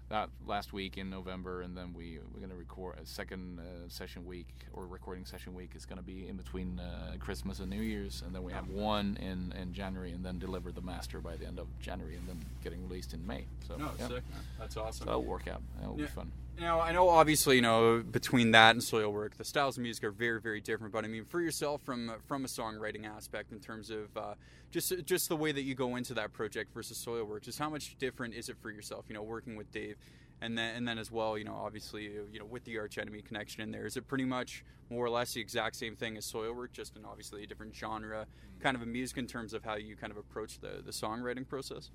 [0.09, 4.25] that last week in November, and then we we're gonna record a second uh, session
[4.25, 8.23] week or recording session week is gonna be in between uh, Christmas and New Year's,
[8.25, 11.45] and then we have one in, in January, and then deliver the master by the
[11.45, 13.45] end of January, and then getting released in May.
[13.67, 14.07] So No, yeah.
[14.07, 14.23] sick.
[14.57, 14.93] That's awesome.
[14.93, 15.61] So that'll work out.
[15.79, 16.05] That'll Yeah.
[16.05, 16.31] be fun.
[16.59, 20.11] Now, I know obviously, you know, between that and Soilwork, the styles of music are
[20.11, 20.91] very, very different.
[20.91, 24.33] But I mean, for yourself, from from a songwriting aspect, in terms of uh,
[24.69, 27.97] just just the way that you go into that project versus Soilwork, just how much
[27.97, 29.05] different is it for yourself?
[29.07, 29.95] You know, working with Dave,
[30.41, 33.21] and then and then as well, you know, obviously, you know, with the arch enemy
[33.21, 36.29] connection in there, is it pretty much more or less the exact same thing as
[36.29, 38.25] Soilwork, just in obviously a different genre,
[38.59, 41.47] kind of a music in terms of how you kind of approach the the songwriting
[41.47, 41.89] process?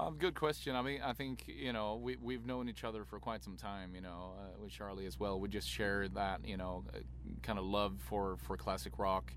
[0.00, 0.74] Um, good question.
[0.74, 3.94] I mean, I think you know we we've known each other for quite some time.
[3.94, 5.38] You know, uh, with Sharlee as well.
[5.38, 6.98] We just share that you know uh,
[7.42, 9.32] kind of love for for classic rock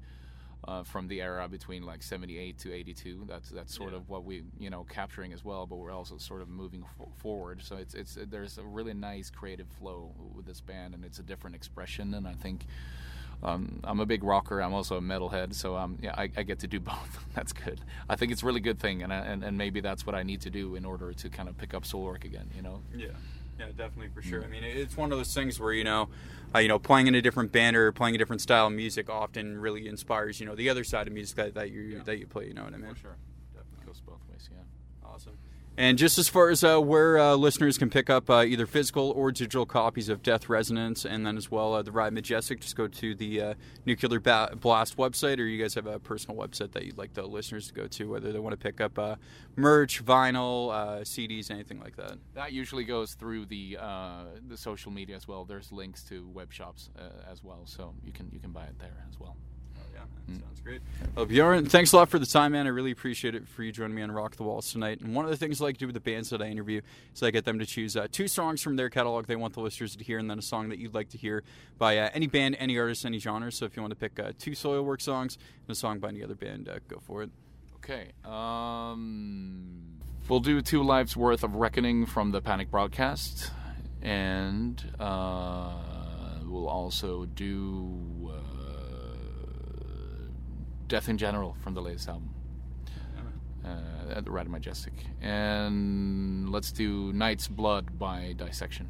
[0.67, 3.25] uh, from the era between like '78 to '82.
[3.27, 3.97] That's that's sort Yeah.
[3.97, 5.67] of what we you know capturing as well.
[5.67, 6.83] But we're also sort of moving
[7.17, 7.61] forward.
[7.61, 11.23] So it's it's there's a really nice creative flow with this band, and it's a
[11.23, 12.15] different expression.
[12.15, 12.65] And I think.
[13.43, 14.61] Um, I'm a big rocker.
[14.61, 17.25] I'm also a metalhead, so um, yeah, I, I get to do both.
[17.35, 17.81] that's good.
[18.09, 20.23] I think it's a really good thing, and, I, and and maybe that's what I
[20.23, 22.49] need to do in order to kind of pick up Soilwork again.
[22.55, 23.07] You know, Yeah,
[23.59, 24.43] yeah, definitely for sure.
[24.43, 26.09] I mean, it's one of those things where you know,
[26.55, 29.09] uh, you know, playing in a different band or playing a different style of music
[29.09, 32.03] often really inspires you know the other side of music that, that you Yeah.
[32.05, 32.47] that you play.
[32.47, 32.93] You know what I mean?
[32.95, 33.15] For sure,
[33.53, 34.49] definitely goes both ways.
[34.51, 34.57] Yeah.
[35.79, 39.11] And just as far as uh, where uh, listeners can pick up uh, either physical
[39.11, 42.75] or digital copies of Death Resonance, and then as well uh, the Ride Majestic, just
[42.75, 43.53] go to the uh,
[43.85, 47.21] Nuclear ba- Blast website, or you guys have a personal website that you'd like the
[47.27, 49.17] listeners to go to, whether they want to pick up uh,
[49.55, 50.71] merch, vinyl,
[51.03, 52.17] CDs, anything like that.
[52.33, 53.77] That usually goes through the
[54.47, 55.45] the social media as well.
[55.45, 56.89] There's links to web shops
[57.29, 59.37] as well, so you can you can buy it there as well.
[60.27, 60.41] Man.
[60.41, 60.81] Sounds great.
[61.27, 62.67] Bjorn, thanks a lot for the time, man.
[62.67, 65.01] I really appreciate it for you joining me on Rock the Walls tonight.
[65.01, 66.81] And one of the things I like to do with the bands that I interview
[67.13, 69.61] is I get them to choose uh, two songs from their catalog they want the
[69.61, 71.43] listeners to hear, and then a song that you'd like to hear
[71.77, 73.51] by uh, any band, any artist, any genre.
[73.51, 75.37] So if you want to pick uh, two Soilwork songs
[75.67, 77.29] and a song by any other band, uh, go for it.
[77.75, 78.11] Okay.
[78.25, 83.51] Um, we'll do two lives worth of reckoning from the Panic broadcast,
[84.01, 85.71] and uh,
[86.43, 88.56] we'll also do uh,
[90.87, 92.29] Death in General from the latest album.
[93.65, 98.87] Uh, at the Ride Majestic, and let's do Night's Blood by Dissection.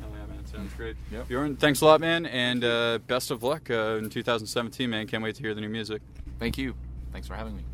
[0.00, 0.46] Oh, yeah, man.
[0.46, 0.96] Sounds great.
[1.10, 1.28] Yep.
[1.28, 5.06] Bjorn, thanks a lot, man, and uh, best of luck uh, in 2017, man.
[5.06, 6.00] Can't wait to hear the new music.
[6.38, 6.74] Thank you.
[7.12, 7.64] Thanks for having me.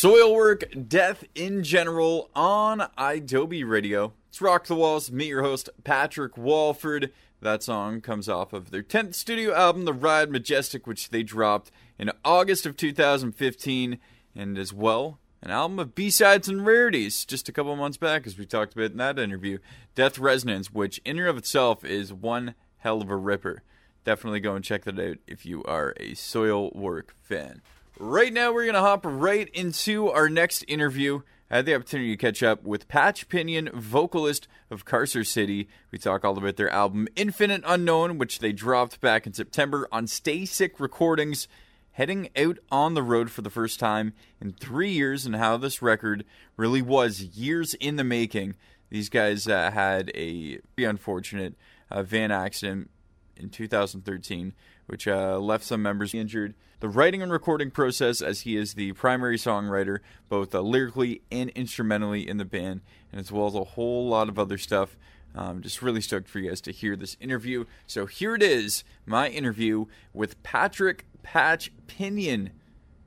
[0.00, 4.12] Soilwork Death in General on idobi Radio.
[4.28, 5.10] It's Rock the Walls.
[5.10, 7.12] Meet your host, Patrick Walford.
[7.40, 11.72] That song comes off of their 10th studio album, The Ride Majestic, which they dropped
[11.98, 13.98] in August of 2015,
[14.36, 18.38] and as well, an album of B-sides and rarities just a couple months back, as
[18.38, 19.58] we talked about in that interview.
[19.96, 23.64] Death Resonance, which in and of itself is one hell of a ripper.
[24.04, 27.62] Definitely go and check that out if you are a Soilwork fan.
[28.00, 31.22] Right now, we're going to hop right into our next interview.
[31.50, 35.68] I had the opportunity to catch up with Patch Pinion, vocalist of Carcer City.
[35.90, 40.06] We talk all about their album Infinite Unknown, which they dropped back in September on
[40.06, 41.48] Stay Sick Recordings,
[41.90, 45.82] heading out on the road for the first time in three years, and how this
[45.82, 46.24] record
[46.56, 48.54] really was years in the making.
[48.90, 51.56] These guys uh, had a pretty unfortunate
[51.90, 52.90] uh, van accident
[53.36, 54.52] in 2013,
[54.86, 56.54] which uh, left some members injured.
[56.80, 61.50] The writing and recording process, as he is the primary songwriter, both uh, lyrically and
[61.50, 64.96] instrumentally in the band, and as well as a whole lot of other stuff.
[65.34, 67.64] Um, just really stoked for you guys to hear this interview.
[67.88, 72.50] So here it is, my interview with Patrick Patch Pinion,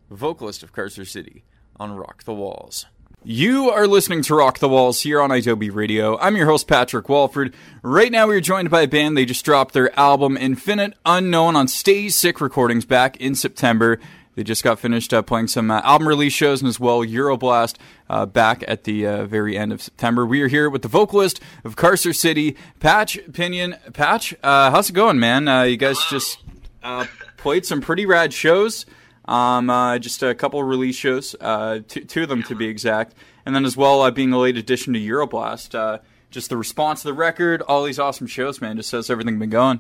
[0.10, 1.46] vocalist of Carcer City,
[1.80, 2.88] on Rock the Walls.
[3.24, 6.18] You are listening to Rock the Walls here on idobi Radio.
[6.18, 7.54] I'm your host, Patrick Walford.
[7.84, 9.16] Right now, we are joined by a band.
[9.16, 14.00] They just dropped their album, Infinite Unknown, on Stay Sick Recordings back in September.
[14.34, 17.76] They just got finished uh, playing some uh, album release shows and as well Euroblast
[18.10, 20.26] uh, back at the uh, very end of September.
[20.26, 23.76] We are here with the vocalist of Carcer City, Patch Pinion.
[23.94, 25.48] Patch, uh, how's it going, man?
[25.48, 26.40] Uh, you guys just
[27.38, 28.88] played some pretty rad shows.
[29.32, 32.68] Um, uh, just a couple of release shows, uh, two, two of them to be
[32.68, 33.14] exact,
[33.46, 35.74] and then as well uh, being a late addition to Euroblast.
[35.74, 36.00] Uh,
[36.32, 38.76] just the response to the record, all these awesome shows, man.
[38.76, 39.80] Just how's everything been going?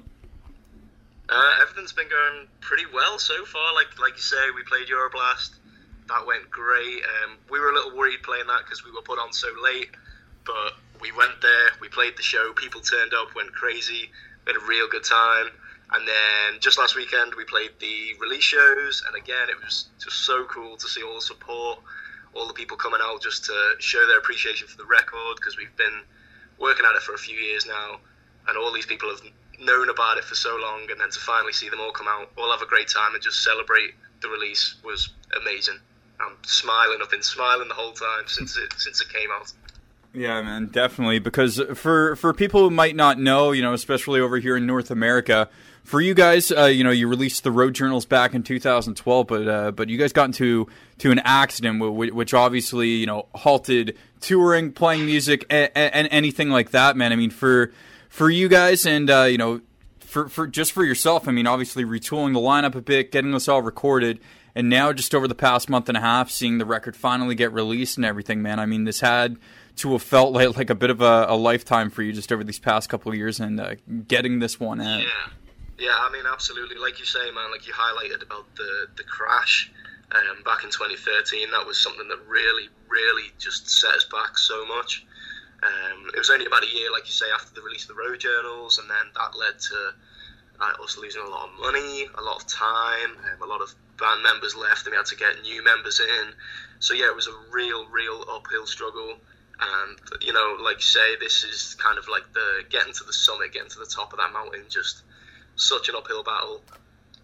[1.27, 3.75] Uh, everything's been going pretty well so far.
[3.75, 5.49] Like like you say, we played Euroblast.
[6.07, 7.03] That went great.
[7.03, 9.89] Um, we were a little worried playing that because we were put on so late,
[10.45, 11.71] but we went there.
[11.81, 12.53] We played the show.
[12.53, 14.11] People turned up, went crazy.
[14.47, 15.47] Had a real good time.
[15.93, 20.19] And then just last weekend, we played the release shows, and again, it was just
[20.19, 21.79] so cool to see all the support,
[22.33, 25.75] all the people coming out just to show their appreciation for the record because we've
[25.75, 26.01] been
[26.57, 27.99] working at it for a few years now,
[28.47, 29.21] and all these people have
[29.59, 32.31] known about it for so long, and then to finally see them all come out,
[32.37, 35.09] all have a great time, and just celebrate the release was
[35.41, 35.79] amazing.
[36.21, 36.99] I'm smiling.
[37.01, 39.51] I've been smiling the whole time since it since it came out.
[40.13, 41.19] Yeah, man, definitely.
[41.19, 44.91] Because for for people who might not know, you know, especially over here in North
[44.91, 45.49] America,
[45.83, 49.47] for you guys, uh, you know, you released the road journals back in 2012, but
[49.47, 50.67] uh, but you guys got into
[50.99, 56.71] to an accident, which obviously you know halted touring, playing music, and, and anything like
[56.71, 57.11] that, man.
[57.11, 57.71] I mean, for
[58.09, 59.61] for you guys, and uh, you know,
[59.99, 61.27] for for just for yourself.
[61.27, 64.19] I mean, obviously retooling the lineup a bit, getting this all recorded.
[64.53, 67.53] And now, just over the past month and a half, seeing the record finally get
[67.53, 68.59] released and everything, man.
[68.59, 69.37] I mean, this had
[69.77, 72.43] to have felt like, like a bit of a, a lifetime for you just over
[72.43, 73.75] these past couple of years and uh,
[74.07, 74.99] getting this one out.
[74.99, 75.07] Yeah,
[75.81, 75.97] yeah.
[75.97, 76.77] I mean, absolutely.
[76.77, 77.51] Like you say, man.
[77.51, 79.71] Like you highlighted about the the crash
[80.13, 81.51] um, back in 2013.
[81.51, 85.05] That was something that really, really just set us back so much.
[85.63, 88.01] Um, it was only about a year, like you say, after the release of the
[88.01, 89.93] road journals, and then that led to
[90.59, 93.73] uh, us losing a lot of money, a lot of time, um, a lot of
[93.97, 96.33] band members left, and we had to get new members in.
[96.79, 99.17] So yeah, it was a real, real uphill struggle.
[99.61, 103.53] And you know, like say, this is kind of like the getting to the summit,
[103.53, 104.65] getting to the top of that mountain.
[104.67, 105.03] Just
[105.61, 106.61] such an uphill battle.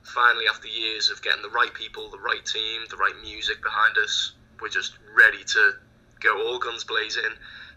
[0.03, 3.97] Finally, after years of getting the right people, the right team, the right music behind
[3.97, 5.73] us, we're just ready to
[6.21, 7.23] go all guns blazing,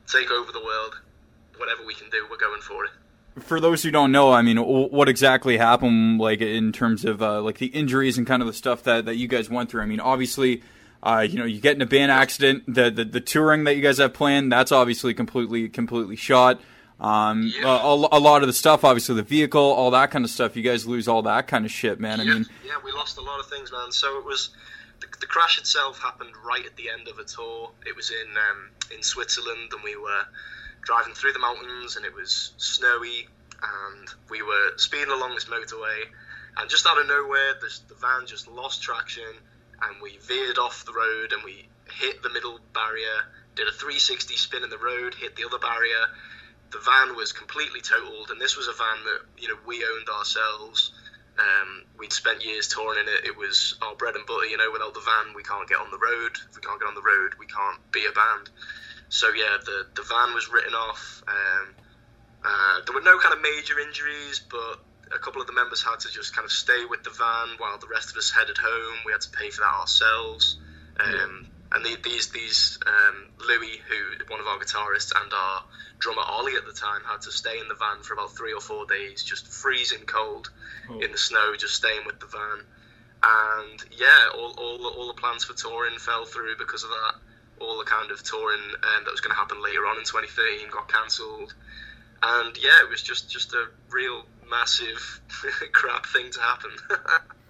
[0.06, 1.00] take over the world.
[1.56, 2.90] Whatever we can do, we're going for it
[3.38, 7.40] for those who don't know, I mean, what exactly happened, like in terms of uh,
[7.42, 9.82] like the injuries and kind of the stuff that, that you guys went through?
[9.82, 10.62] I mean, obviously,
[11.02, 13.82] uh, you know, you get in a band accident, the, the, the touring that you
[13.82, 16.60] guys have planned, that's obviously completely completely shot.
[17.00, 17.80] Um, Yeah.
[17.80, 20.54] a, a, lot of the stuff, obviously, the vehicle, all that kind of stuff.
[20.54, 22.20] You guys lose all that kind of shit, man.
[22.20, 23.90] I mean, yeah, we lost a lot of things, man.
[23.90, 24.50] So it was
[25.00, 27.70] the, the crash itself happened right at the end of a tour.
[27.86, 30.24] It was in um, in Switzerland, and we were
[30.82, 33.28] driving through the mountains, and it was snowy,
[33.62, 36.04] and we were speeding along this motorway,
[36.58, 39.32] and just out of nowhere, this, the van just lost traction,
[39.82, 43.24] and we veered off the road, and we hit the middle barrier,
[43.56, 46.06] did a 360 spin in the road, hit the other barrier.
[46.70, 50.08] The van was completely totaled, and this was a van that you know we owned
[50.08, 50.92] ourselves.
[51.38, 53.24] Um, we'd spent years touring in it.
[53.24, 54.46] It was our bread and butter.
[54.46, 56.32] You know, without the van, we can't get on the road.
[56.48, 58.50] If we can't get on the road, we can't be a band.
[59.08, 61.22] So yeah, the the van was written off.
[61.26, 61.74] Um,
[62.44, 64.80] uh, there were no kind of major injuries, but
[65.14, 67.78] a couple of the members had to just kind of stay with the van while
[67.78, 68.98] the rest of us headed home.
[69.04, 70.58] We had to pay for that ourselves.
[70.98, 75.62] Um, and the, these these um, Louis, who one of our guitarists, and our
[76.00, 78.60] drummer Ollie at the time had to stay in the van for about three or
[78.60, 80.50] four days, just freezing cold
[81.00, 82.64] in the snow, just staying with the van.
[83.22, 87.14] And yeah, all, all, all the plans for touring fell through because of that.
[87.60, 90.70] All the kind of touring um, that was going to happen later on in 2013
[90.70, 91.54] got cancelled.
[92.22, 95.20] And yeah, it was just, just a real massive
[95.72, 96.70] crap thing to happen.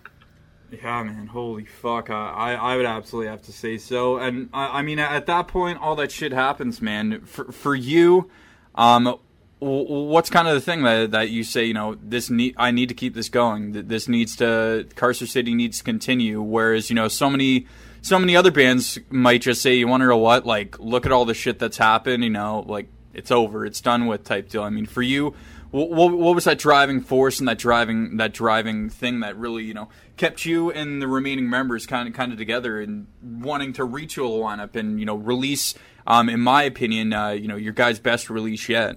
[0.72, 1.26] Yeah, man.
[1.26, 2.10] Holy fuck.
[2.10, 4.18] I, I, I would absolutely have to say so.
[4.18, 7.22] And I, I mean, at that point, all that shit happens, man.
[7.22, 8.30] For for you,
[8.74, 9.18] um,
[9.60, 11.64] what's kind of the thing that that you say?
[11.64, 13.72] You know, this need I need to keep this going.
[13.72, 16.40] Th- This needs to Carcer City needs to continue.
[16.40, 17.66] Whereas you know, so many
[18.02, 20.46] so many other bands might just say, you wonder what?
[20.46, 22.24] Like, look at all the shit that's happened.
[22.24, 24.62] You know, like it's over, it's done with type deal.
[24.62, 25.34] I mean, for you,
[25.70, 29.74] what, what, was that driving force and that driving that driving thing that really you
[29.74, 33.86] know kept you and the remaining members kind of kind of together and wanting to
[33.86, 35.74] retool the lineup and you know release,
[36.06, 38.96] um, in my opinion, uh, you know your guys' best release yet.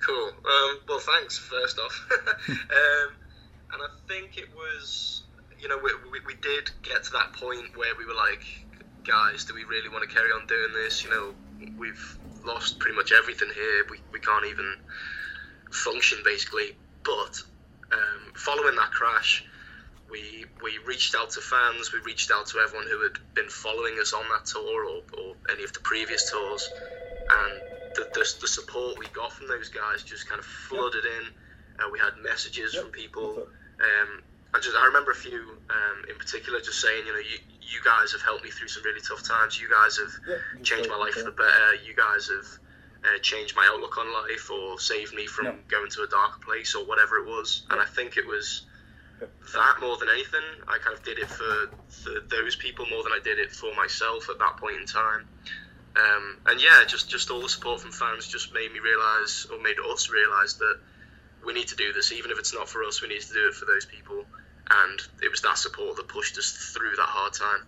[0.00, 0.28] Cool.
[0.28, 2.08] Um, well, thanks first off.
[2.48, 3.14] um,
[3.72, 5.22] and I think it was,
[5.58, 8.44] you know, we, we, we did get to that point where we were like,
[9.04, 11.02] guys, do we really want to carry on doing this?
[11.02, 11.34] You know,
[11.78, 13.86] we've lost pretty much everything here.
[13.90, 14.76] We, we can't even
[15.70, 16.76] function basically.
[17.02, 17.42] But
[17.92, 19.44] um, following that crash,
[20.14, 21.92] we we reached out to fans.
[21.92, 25.34] We reached out to everyone who had been following us on that tour or, or
[25.50, 26.70] any of the previous tours,
[27.30, 27.52] and
[27.96, 31.24] the, the, the support we got from those guys just kind of flooded in.
[31.80, 33.48] Uh, we had messages from people.
[33.82, 34.22] Um,
[34.54, 37.80] I just I remember a few um, in particular just saying, you know, you, you
[37.84, 39.60] guys have helped me through some really tough times.
[39.60, 41.74] You guys have changed my life for the better.
[41.84, 42.46] You guys have
[43.02, 46.76] uh, changed my outlook on life or saved me from going to a darker place
[46.76, 47.66] or whatever it was.
[47.70, 48.66] And I think it was
[49.20, 50.42] that more than anything.
[50.68, 53.74] I kind of did it for, for those people more than I did it for
[53.74, 55.26] myself at that point in time.
[55.96, 59.62] Um, and yeah, just just all the support from fans just made me realize, or
[59.62, 60.80] made us realize that
[61.46, 63.00] we need to do this, even if it's not for us.
[63.00, 64.24] We need to do it for those people.
[64.70, 67.66] And it was that support that pushed us through that hard time.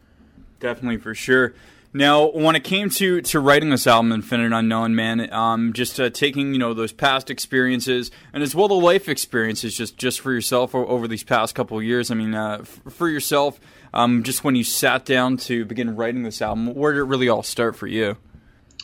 [0.60, 1.54] Definitely for sure.
[1.96, 6.10] Now, when it came to, to writing this album, Infinite Unknown, man, um, just uh,
[6.10, 10.30] taking you know those past experiences and as well the life experiences, just just for
[10.30, 12.10] yourself over these past couple of years.
[12.10, 13.58] I mean, uh, f- for yourself,
[13.94, 17.30] um, just when you sat down to begin writing this album, where did it really
[17.30, 18.18] all start for you?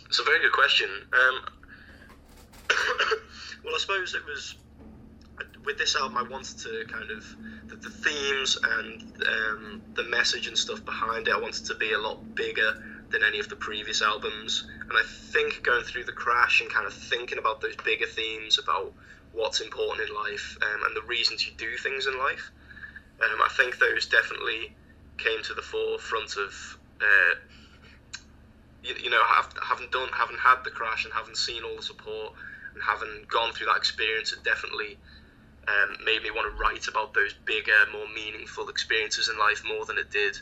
[0.06, 0.88] It's a very good question.
[1.12, 1.48] Um,
[3.62, 4.54] well, I suppose it was
[5.66, 6.16] with this album.
[6.16, 7.36] I wanted to kind of
[7.66, 11.34] the, the themes and um, the message and stuff behind it.
[11.34, 12.82] I wanted to be a lot bigger
[13.12, 14.66] than any of the previous albums.
[14.80, 18.58] And I think going through the crash and kind of thinking about those bigger themes
[18.58, 18.92] about
[19.32, 22.50] what's important in life um, and the reasons you do things in life,
[23.22, 24.74] um, I think those definitely
[25.18, 26.78] came to the forefront of.
[27.00, 27.34] Uh,
[28.84, 31.82] you, you know, have, having done, having had the crash and having seen all the
[31.82, 32.34] support
[32.74, 34.98] and having gone through that experience, it definitely
[35.68, 39.84] um, made me want to write about those bigger, more meaningful experiences in life more
[39.84, 40.38] than it did,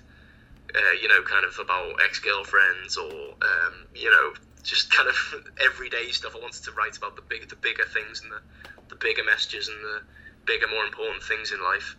[0.74, 5.16] uh, you know, kind of about ex girlfriends or, um, you know, just kind of
[5.64, 6.34] everyday stuff.
[6.36, 8.40] I wanted to write about the big, the bigger things and the,
[8.88, 10.00] the bigger messages and the
[10.46, 11.96] bigger, more important things in life.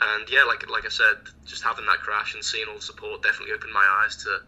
[0.00, 3.22] And yeah, like like I said, just having that crash and seeing all the support
[3.22, 4.40] definitely opened my eyes to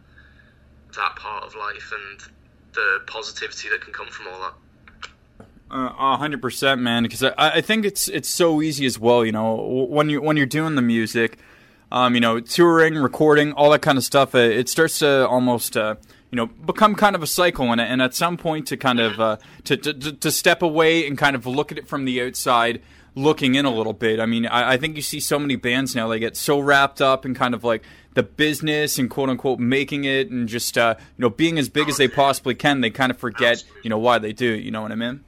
[0.96, 2.20] that part of life and
[2.72, 4.54] the positivity that can come from all that.
[5.70, 7.02] Uh, hundred percent, man.
[7.02, 9.24] Because I, I think it's it's so easy as well.
[9.24, 9.54] You know,
[9.88, 11.38] when you when you're doing the music,
[11.92, 14.34] um, you know, touring, recording, all that kind of stuff.
[14.34, 15.96] It, it starts to almost, uh,
[16.30, 19.20] you know, become kind of a cycle, and, and at some point to kind of
[19.20, 22.82] uh, to, to to step away and kind of look at it from the outside,
[23.14, 24.20] looking in a little bit.
[24.20, 27.00] I mean, I, I think you see so many bands now they get so wrapped
[27.00, 27.82] up in kind of like
[28.14, 31.88] the business and quote unquote making it and just uh, you know being as big
[31.88, 32.80] as they possibly can.
[32.80, 34.54] They kind of forget, you know, why they do.
[34.54, 35.22] it, You know what I mean?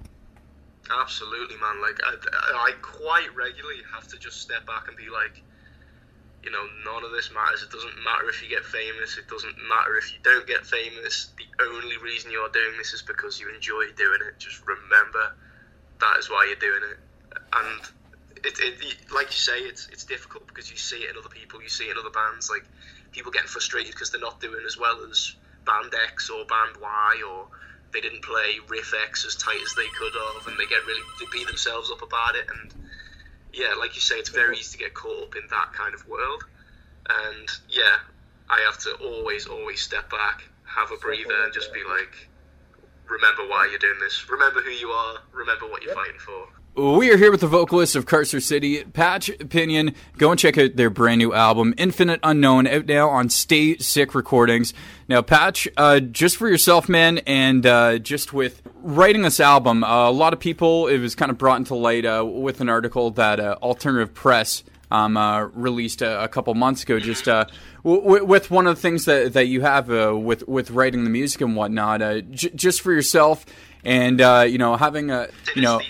[0.91, 1.81] Absolutely, man.
[1.81, 2.15] Like I,
[2.55, 5.43] I quite regularly have to just step back and be like,
[6.43, 7.63] you know, none of this matters.
[7.63, 9.19] It doesn't matter if you get famous.
[9.19, 11.31] It doesn't matter if you don't get famous.
[11.37, 14.39] The only reason you are doing this is because you enjoy doing it.
[14.39, 15.35] Just remember
[16.01, 16.99] that is why you're doing it.
[17.53, 17.81] And
[18.45, 21.29] it, it, it like you say, it's it's difficult because you see it in other
[21.29, 21.61] people.
[21.61, 22.49] You see it in other bands.
[22.49, 22.65] Like
[23.11, 25.35] people getting frustrated because they're not doing as well as
[25.67, 27.49] band X or band Y or
[27.93, 31.03] they didn't play riff X as tight as they could have, and they get really
[31.19, 32.47] they beat themselves up about it.
[32.47, 32.73] And
[33.53, 36.07] yeah, like you say, it's very easy to get caught up in that kind of
[36.09, 36.45] world.
[37.09, 37.97] And yeah,
[38.51, 42.29] I have to always, always step back, have a breather, and just be like,
[43.09, 44.29] remember why you're doing this.
[44.29, 45.17] Remember who you are.
[45.33, 46.47] Remember what you're fighting for.
[46.75, 49.95] We are here with the vocalist of Carcer City, Patch Pinion.
[50.17, 54.15] Go and check out their brand new album, Infinite Unknown, out now on Stay Sick
[54.15, 54.73] Recordings.
[55.09, 60.09] Now, Patch, uh, just for yourself, man, and uh, just with writing this album, uh,
[60.09, 63.11] a lot of people, it was kind of brought into light uh, with an article
[63.13, 64.63] that uh, Alternative Press
[64.93, 69.05] um, uh, released a, a, couple months ago, just w- with one of the things
[69.07, 72.01] that, that you have with, with writing the music and whatnot,
[72.31, 73.45] j- just for yourself,
[73.85, 75.81] and, you know, having a, you know,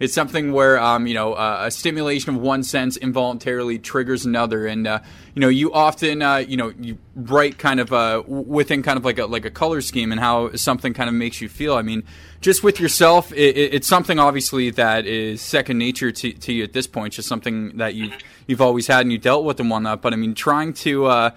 [0.00, 4.66] it's something where um, you know uh, a stimulation of one sense involuntarily triggers another,
[4.66, 5.00] and uh,
[5.34, 9.04] you know you often uh, you know you write kind of uh, within kind of
[9.04, 11.74] like a like a color scheme and how something kind of makes you feel.
[11.74, 12.04] I mean,
[12.40, 16.72] just with yourself, it, it's something obviously that is second nature to, to you at
[16.72, 17.14] this point.
[17.14, 18.16] Just something that you've
[18.46, 20.02] you've always had and you dealt with and whatnot.
[20.02, 21.30] But I mean, trying to uh,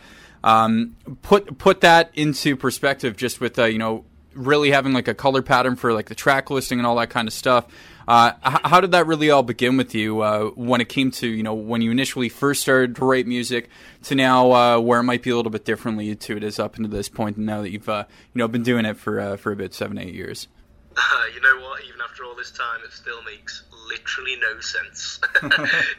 [0.44, 5.14] um, put put that into perspective, just with uh, you know really having like a
[5.14, 7.66] color pattern for like the track listing and all that kind of stuff.
[8.08, 11.42] Uh, how did that really all begin with you uh, when it came to you
[11.42, 13.70] know when you initially first started to write music
[14.04, 16.78] to now uh, where it might be a little bit differently to it is up
[16.78, 18.04] into this point and now that you've uh,
[18.34, 20.48] you know been doing it for uh, for a bit seven eight years.
[21.34, 21.84] you know what?
[21.84, 25.20] Even after all this time, it still makes literally no sense.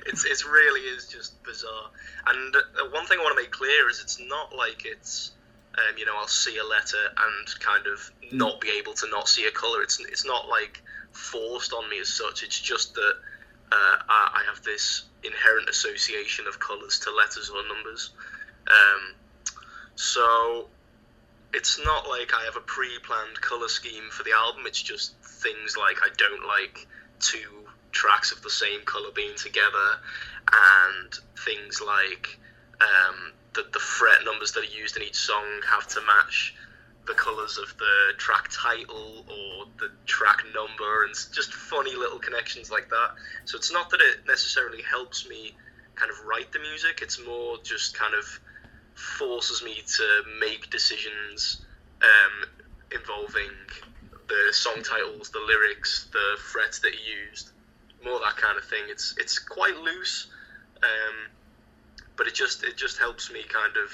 [0.07, 1.90] it's it really is just bizarre.
[2.26, 2.61] And uh,
[2.92, 5.32] one thing I want to make clear is it's not like it's.
[5.76, 9.28] Um, you know, I'll see a letter and kind of not be able to not
[9.28, 9.82] see a color.
[9.82, 10.82] It's it's not like
[11.16, 12.42] forced on me as such.
[12.42, 13.14] It's just that
[13.72, 18.10] uh, I, I, have this inherent association of colours to letters or numbers.
[18.68, 19.14] Um,
[19.96, 20.68] so
[21.52, 24.64] it's not like I have a pre-planned colour scheme for the album.
[24.66, 26.86] It's just things like I don't like
[27.18, 29.88] two tracks of the same colour being together,
[30.52, 31.12] and
[31.44, 32.38] things like
[32.80, 36.54] um, the, the fret numbers that are used in each song have to match
[37.07, 42.70] the colours of the track title or the track number and just funny little connections
[42.70, 43.11] like that.
[43.44, 45.54] So it's not that it necessarily helps me
[45.94, 48.24] kind of write the music, it's more just kind of
[48.94, 51.64] forces me to make decisions
[52.02, 52.48] um,
[52.92, 53.52] involving
[54.28, 57.50] the song titles, the lyrics, the frets that are used,
[58.04, 58.84] more that kind of thing.
[58.88, 60.28] It's it's quite loose,
[60.82, 61.30] um,
[62.16, 63.90] but it just it just helps me kind of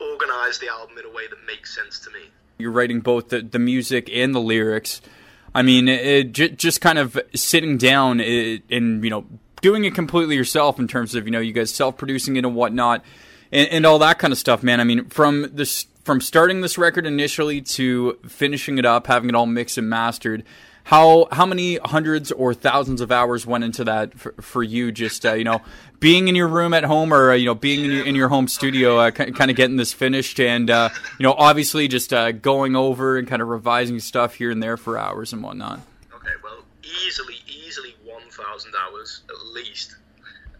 [0.00, 2.30] organize the album in a way that makes sense to me.
[2.58, 5.00] You're writing both the, the music and the lyrics.
[5.54, 9.26] I mean, it, just kind of sitting down and, you know,
[9.62, 12.54] doing it completely yourself in terms of, you know, you guys self producing it and
[12.54, 13.04] whatnot
[13.52, 14.80] and, and, all that kind of stuff, man.
[14.80, 19.34] I mean, from this from starting this record initially to finishing it up, having it
[19.34, 20.44] all mixed and mastered.
[20.86, 24.92] How how many hundreds or thousands of hours went into that for, for you?
[24.92, 25.60] Just uh, you know,
[25.98, 28.28] being in your room at home, or uh, you know, being in your, in your
[28.28, 32.30] home studio, uh, kind of getting this finished, and uh, you know, obviously just uh,
[32.30, 35.80] going over and kind of revising stuff here and there for hours and whatnot.
[36.14, 36.62] Okay, well,
[37.04, 39.96] easily, easily 1,000 hours at least.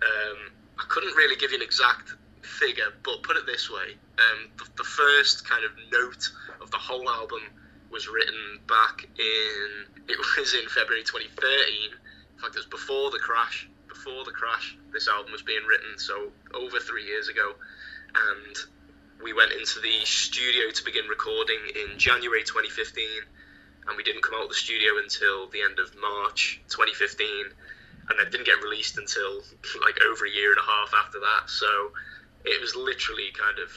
[0.03, 4.51] Um, I couldn't really give you an exact figure, but put it this way: um,
[4.59, 7.43] the, the first kind of note of the whole album
[7.91, 11.35] was written back in it was in February 2013.
[11.35, 13.69] In fact, it was before the crash.
[13.89, 17.57] Before the crash, this album was being written, so over three years ago,
[18.15, 18.55] and
[19.25, 23.03] we went into the studio to begin recording in January 2015,
[23.89, 27.57] and we didn't come out of the studio until the end of March 2015,
[28.11, 29.41] and it didn't get released until
[29.81, 31.49] like over a year and a half after that.
[31.49, 31.67] So
[32.45, 33.73] it was literally kind of,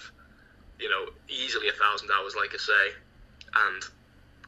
[0.78, 2.86] you know, easily a thousand hours, like I say,
[3.56, 3.82] and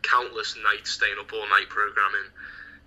[0.02, 2.30] countless nights staying up all night programming,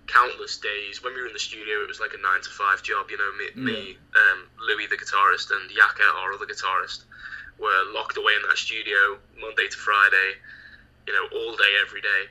[0.07, 1.03] countless days.
[1.03, 3.09] When we were in the studio, it was like a nine to five job.
[3.09, 7.03] You know, me, me um, Louis the guitarist, and Yaka, our other guitarist,
[7.59, 10.39] were locked away in that studio Monday to Friday.
[11.07, 12.23] You know, all day, every day,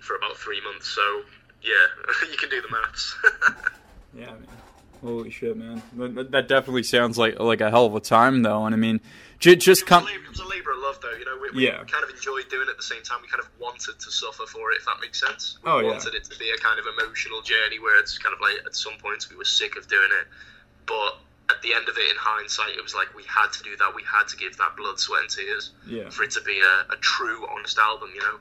[0.00, 0.88] for about three months.
[0.88, 1.22] So
[1.62, 1.86] yeah,
[2.30, 3.16] you can do the maths.
[4.14, 4.46] Yeah, man.
[5.00, 5.82] Holy shit, man.
[5.94, 8.66] That, that definitely sounds like like a hell of a time, though.
[8.66, 9.00] And I mean,
[9.50, 10.02] just It was, come.
[10.04, 11.12] a labor, it was a labour of love, though.
[11.12, 11.82] You know, we, we Yeah.
[11.84, 13.18] kind of enjoyed doing it at the same time.
[13.22, 15.58] We kind of wanted to suffer for it, if that makes sense.
[15.62, 15.90] We Oh, yeah.
[15.90, 18.74] wanted it to be a kind of emotional journey where it's kind of like at
[18.76, 20.26] some points we were sick of doing it,
[20.86, 21.18] but
[21.50, 23.94] at the end of it, in hindsight, it was like we had to do that.
[23.94, 26.08] We had to give that blood, sweat, and tears Yeah.
[26.08, 28.10] for it to be a, a true, honest album.
[28.14, 28.38] You know.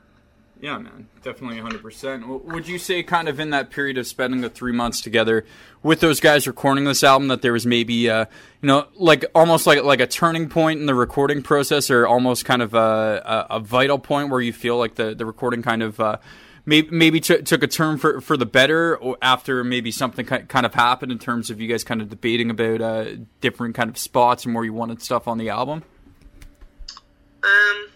[0.61, 2.43] Yeah, man, definitely 100%.
[2.45, 5.43] Would you say, kind of in that period of spending the three months together
[5.81, 8.25] with those guys recording this album, that there was maybe, uh,
[8.61, 12.45] you know, like almost like like a turning point in the recording process, or almost
[12.45, 15.81] kind of a, a, a vital point where you feel like the, the recording kind
[15.81, 16.17] of uh,
[16.67, 20.65] maybe maybe t- took a turn for for the better, or after maybe something kind
[20.65, 23.05] of happened in terms of you guys kind of debating about uh,
[23.39, 25.83] different kind of spots and where you wanted stuff on the album.
[27.43, 27.90] Um,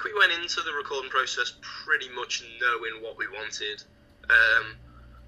[0.00, 3.82] think we went into the recording process pretty much knowing what we wanted.
[4.28, 4.76] Um,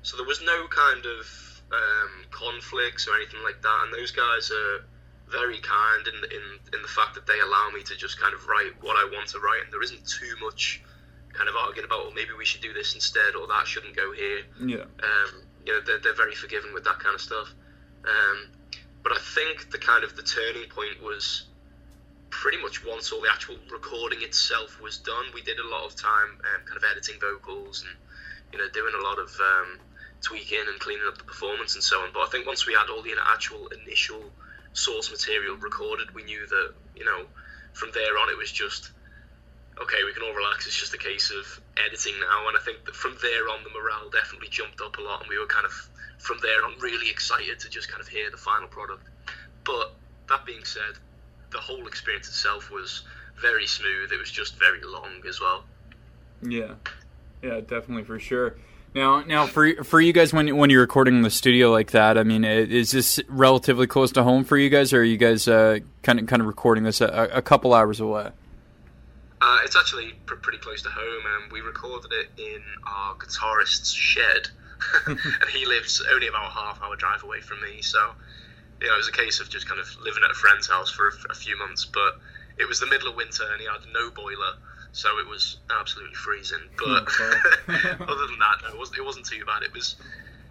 [0.02, 3.80] so there was no kind of um, conflicts or anything like that.
[3.84, 4.84] And those guys are
[5.28, 6.44] very kind in, in
[6.74, 9.28] in the fact that they allow me to just kind of write what I want
[9.30, 10.82] to write, and there isn't too much
[11.32, 14.12] kind of arguing about, well, maybe we should do this instead, or that shouldn't go
[14.12, 14.42] here.
[14.60, 14.84] Yeah.
[15.02, 17.48] Um, you know, they're, they're very forgiving with that kind of stuff.
[18.04, 18.50] Um,
[19.02, 21.46] but I think the kind of the turning point was
[22.32, 25.26] pretty much once all the actual recording itself was done.
[25.34, 27.94] We did a lot of time um, kind of editing vocals and
[28.52, 29.78] you know doing a lot of um,
[30.22, 32.08] tweaking and cleaning up the performance and so on.
[32.12, 34.24] But I think once we had all the actual initial
[34.72, 37.28] source material recorded, we knew that you know
[37.74, 38.90] from there on it was just
[39.80, 40.66] okay, we can all relax.
[40.66, 41.44] It's just a case of
[41.76, 45.02] editing now, and I think that from there on, the morale definitely jumped up a
[45.02, 45.72] lot, and we were kind of
[46.18, 49.04] from there on really excited to just kind of hear the final product.
[49.64, 49.94] But
[50.28, 50.96] that being said,
[51.52, 53.02] the whole experience itself was
[53.40, 54.12] very smooth.
[54.12, 55.64] It was just very long as well.
[56.42, 56.74] Yeah,
[57.42, 58.56] yeah, definitely for sure.
[58.94, 62.18] Now, now for for you guys, when when you're recording in the studio like that,
[62.18, 65.48] I mean, is this relatively close to home for you guys, or are you guys
[65.48, 68.30] uh, kind of kind of recording this a, a couple hours away?
[69.40, 73.92] Uh, it's actually pr- pretty close to home, and we recorded it in our guitarist's
[73.92, 74.48] shed,
[75.06, 75.18] and
[75.50, 77.80] he lives only about a half hour drive away from me.
[77.80, 77.98] So,
[78.82, 80.90] you know, it was a case of just kind of living at a friend's house
[80.90, 81.84] for a few months.
[81.84, 82.18] But
[82.58, 84.54] it was the middle of winter, and he had no boiler,
[84.92, 86.68] so it was absolutely freezing.
[86.76, 87.06] But
[87.68, 89.62] other than that, no, it wasn't, it wasn't too bad.
[89.62, 89.96] It was.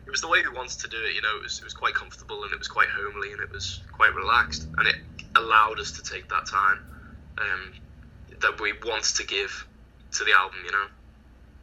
[0.04, 1.38] It was the way we wanted to do it, you know.
[1.38, 4.14] It was, it was quite comfortable and it was quite homely and it was quite
[4.16, 4.96] relaxed, and it
[5.36, 6.80] allowed us to take that time
[7.38, 7.72] um,
[8.42, 9.68] that we wanted to give
[10.14, 10.86] to the album, you know.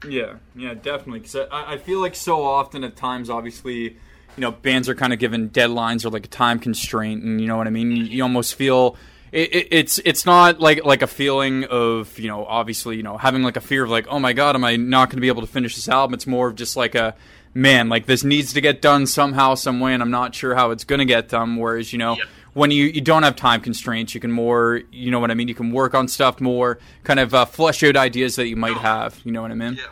[0.08, 1.20] Yeah, yeah, definitely.
[1.20, 3.96] Because I, I feel like so often at times, obviously,
[4.38, 7.48] you know, bands are kind of given deadlines or like a time constraint, and you
[7.48, 7.90] know what I mean.
[7.90, 8.96] You, you almost feel
[9.32, 13.16] it, it, it's it's not like like a feeling of you know, obviously, you know,
[13.16, 15.26] having like a fear of like, oh my god, am I not going to be
[15.26, 16.14] able to finish this album?
[16.14, 17.16] It's more of just like a
[17.52, 20.70] man, like this needs to get done somehow, some way, and I'm not sure how
[20.70, 21.56] it's going to get done.
[21.56, 22.16] Whereas, you know.
[22.16, 22.26] Yep.
[22.54, 25.46] When you, you don't have time constraints, you can more, you know what I mean?
[25.46, 28.76] You can work on stuff more, kind of uh, flesh out ideas that you might
[28.78, 29.20] have.
[29.22, 29.74] You know what I mean?
[29.74, 29.84] Yeah,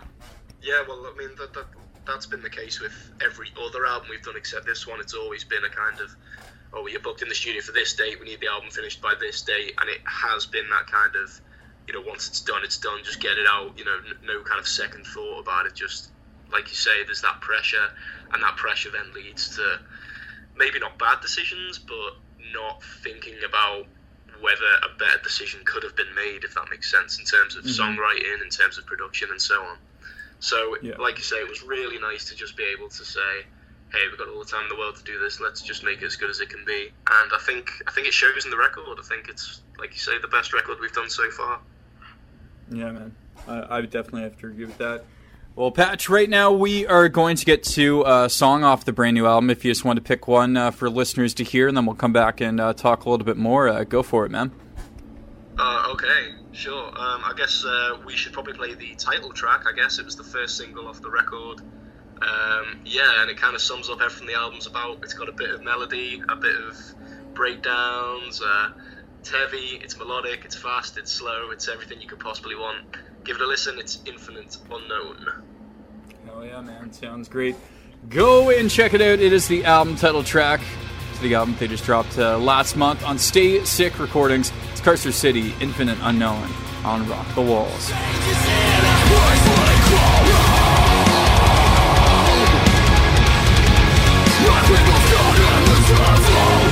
[0.62, 0.82] yeah.
[0.88, 1.66] Well, I mean, that, that
[2.06, 2.92] that's been the case with
[3.22, 5.00] every other album we've done except this one.
[5.00, 6.14] It's always been a kind of,
[6.72, 8.18] oh, well, you're booked in the studio for this date.
[8.20, 11.40] We need the album finished by this date, and it has been that kind of,
[11.86, 13.00] you know, once it's done, it's done.
[13.04, 13.76] Just get it out.
[13.78, 15.74] You know, n- no kind of second thought about it.
[15.74, 16.10] Just
[16.52, 17.90] like you say, there's that pressure,
[18.32, 19.80] and that pressure then leads to
[20.56, 22.16] maybe not bad decisions, but
[22.52, 23.86] not thinking about
[24.40, 27.64] whether a better decision could have been made, if that makes sense, in terms of
[27.64, 27.82] mm-hmm.
[27.82, 29.78] songwriting, in terms of production, and so on.
[30.40, 30.94] So, Yeah.
[30.98, 33.46] like you say, it was really nice to just be able to say,
[33.92, 35.40] "Hey, we've got all the time in the world to do this.
[35.40, 38.06] Let's just make it as good as it can be." And I think I think
[38.06, 38.84] it shows in the record.
[38.98, 41.60] I think it's like you say, the best record we've done so far.
[42.70, 43.14] Yeah, man.
[43.48, 45.04] I, I definitely have to agree with that.
[45.54, 49.14] Well, Patch, right now we are going to get to a song off the brand
[49.14, 49.48] new album.
[49.48, 51.94] If you just want to pick one uh, for listeners to hear, and then we'll
[51.96, 54.50] come back and uh, talk a little bit more, uh, go for it, man.
[55.58, 56.88] Uh, okay, sure.
[56.88, 59.64] Um, I guess uh, we should probably play the title track.
[59.66, 61.60] I guess it was the first single off the record.
[62.20, 65.02] Um, yeah, and it kind of sums up everything the album's about.
[65.02, 66.78] It's got a bit of melody, a bit of
[67.34, 68.42] breakdowns.
[68.42, 68.72] Uh,
[69.20, 72.84] it's heavy, it's melodic, it's fast, it's slow, it's everything you could possibly want.
[73.24, 73.78] Give it a listen.
[73.78, 75.42] It's Infinite Unknown.
[76.26, 76.92] Hell yeah, man.
[76.92, 77.56] Sounds great.
[78.08, 79.18] Go and check it out.
[79.18, 80.60] It is the album title track
[81.14, 84.52] to the album they just dropped uh, last month on Stay Sick Recordings.
[84.86, 86.48] Carcer City, Infinite Unknown
[86.84, 87.90] on Rock the Walls.
[95.88, 96.65] There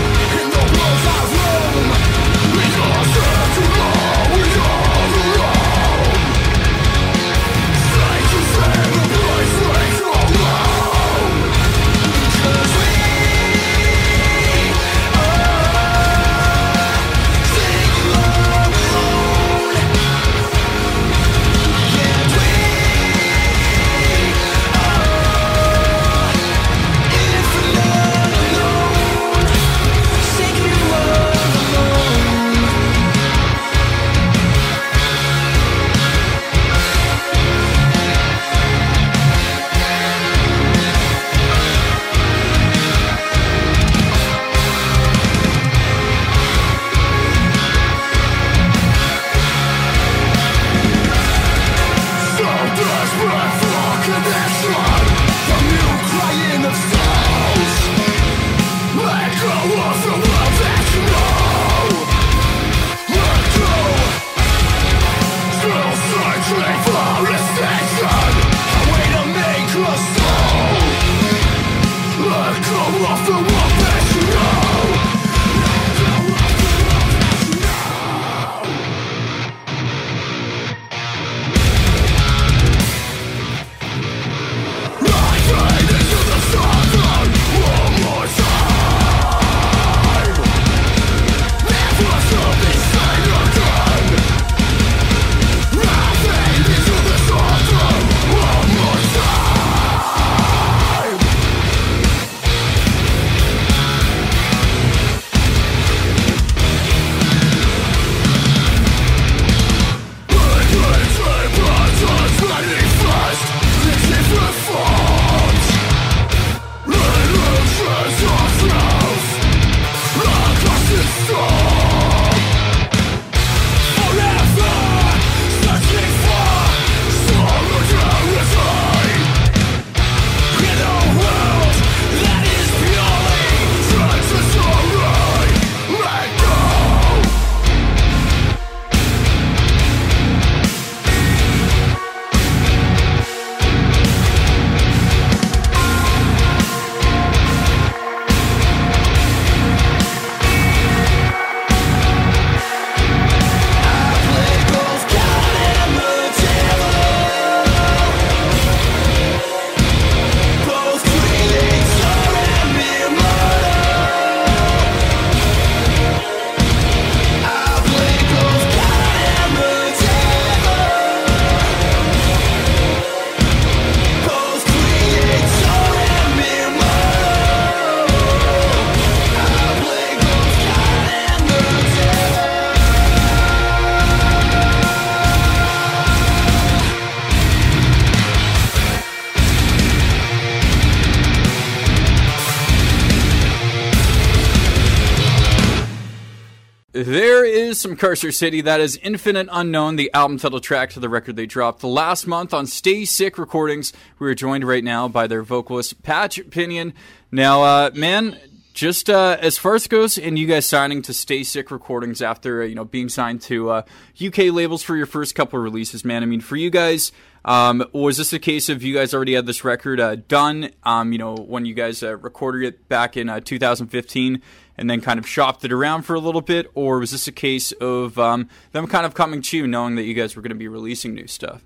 [198.12, 198.60] is some Carcer City.
[198.60, 202.52] That is Infinite Unknown, the album title track to the record they dropped last month
[202.52, 203.92] on Stay Sick Recordings.
[204.18, 206.92] We are joined right now by their vocalist, Patch Pinion.
[207.32, 208.38] Now, uh, man,
[208.74, 212.62] just uh, as far as goes, and you guys signing to Stay Sick Recordings after
[212.62, 213.82] uh, you know being signed to uh,
[214.22, 216.22] UK labels for your first couple of releases, man.
[216.22, 217.12] I mean, for you guys,
[217.44, 220.70] um, was this a case of you guys already had this record uh, done?
[220.82, 224.42] Um, you know, when you guys uh, recorded it back in uh, 2015,
[224.76, 227.32] and then kind of shopped it around for a little bit, or was this a
[227.32, 230.50] case of um, them kind of coming to you, knowing that you guys were going
[230.50, 231.64] to be releasing new stuff?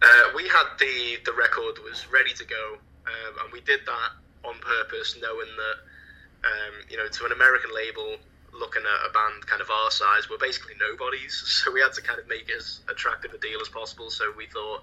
[0.00, 4.10] Uh, we had the the record was ready to go, um, and we did that
[4.48, 8.16] on purpose, knowing that um, you know to an American label
[8.58, 12.02] looking at a band kind of our size, we're basically nobodies, so we had to
[12.02, 14.10] kind of make as attractive a deal as possible.
[14.10, 14.82] So we thought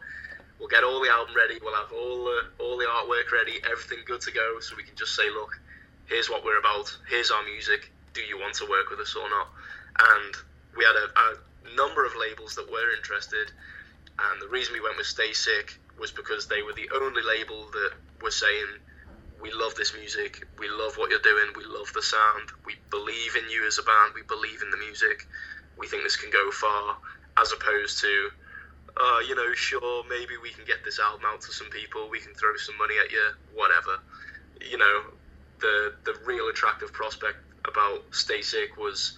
[0.59, 3.99] we'll get all the album ready, we'll have all the all the artwork ready, everything
[4.05, 5.59] good to go, so we can just say, look,
[6.07, 7.91] here's what we're about, here's our music.
[8.13, 9.47] Do you want to work with us or not?
[10.15, 10.33] And
[10.77, 13.51] we had a, a number of labels that were interested.
[14.19, 17.67] And the reason we went with Stay Sick was because they were the only label
[17.71, 17.91] that
[18.21, 18.79] were saying,
[19.41, 23.35] We love this music, we love what you're doing, we love the sound, we believe
[23.35, 25.27] in you as a band, we believe in the music,
[25.77, 26.95] we think this can go far,
[27.39, 28.13] as opposed to,
[28.95, 32.23] uh, you know, sure, maybe we can get this album out to some people, we
[32.23, 33.99] can throw some money at you, whatever.
[34.63, 35.14] You know,
[35.61, 37.37] the the real attractive prospect
[37.67, 39.17] about Stay Sick was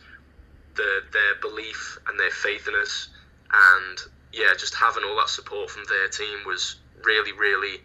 [0.75, 3.09] the, their belief and their faith in us,
[3.51, 3.99] and
[4.33, 7.81] yeah, just having all that support from their team was really, really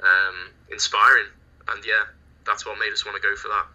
[0.00, 1.26] um, inspiring.
[1.68, 2.04] And yeah,
[2.46, 3.66] that's what made us want to go for that.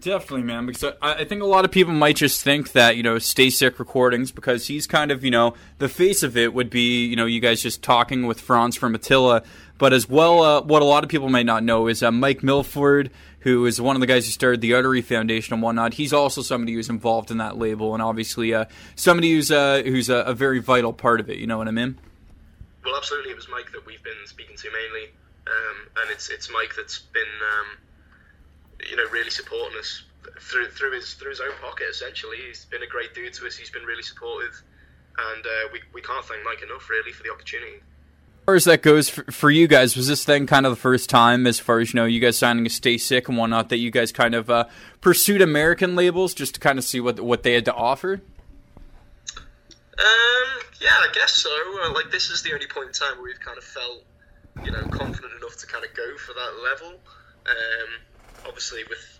[0.00, 0.66] Definitely, man.
[0.66, 3.50] Because I, I think a lot of people might just think that you know Stay
[3.50, 7.14] Sick Recordings because he's kind of you know the face of it would be you
[7.14, 9.42] know you guys just talking with Fronz from Attila,
[9.78, 12.42] but as well uh, what a lot of people might not know is uh, Mike
[12.42, 13.10] Milford,
[13.40, 15.94] who is one of the guys who started the Artery Foundation and whatnot.
[15.94, 20.08] He's also somebody who's involved in that label and obviously uh, somebody who's uh, who's
[20.08, 21.38] a, a, very vital part of it.
[21.38, 21.98] You know what I mean?
[22.84, 23.30] Well, absolutely.
[23.30, 25.10] It was Mike that we've been speaking to mainly,
[25.46, 27.22] um, and it's it's Mike that's been.
[27.22, 27.78] Um,
[28.90, 30.02] you know, really supporting us
[30.40, 31.86] through through his through his own pocket.
[31.90, 33.56] Essentially, he's been a great dude to us.
[33.56, 34.60] He's been really supportive,
[35.18, 37.80] and uh, we we can't thank Mike enough really for the opportunity.
[38.46, 40.76] As far as that goes for, for, you guys, was this then kind of the
[40.76, 43.70] first time, as far as you know, you guys signing a Stay Sick and whatnot,
[43.70, 44.66] that you guys kind of uh,
[45.00, 48.20] pursued American labels just to kind of see what what they had to offer?
[49.98, 51.50] Um, yeah, I guess so.
[51.82, 54.04] Uh, like this is the only point in time where we've kind of felt,
[54.64, 57.00] you know, confident enough to kind of go for that level.
[57.46, 57.88] Um,
[58.46, 59.18] obviously with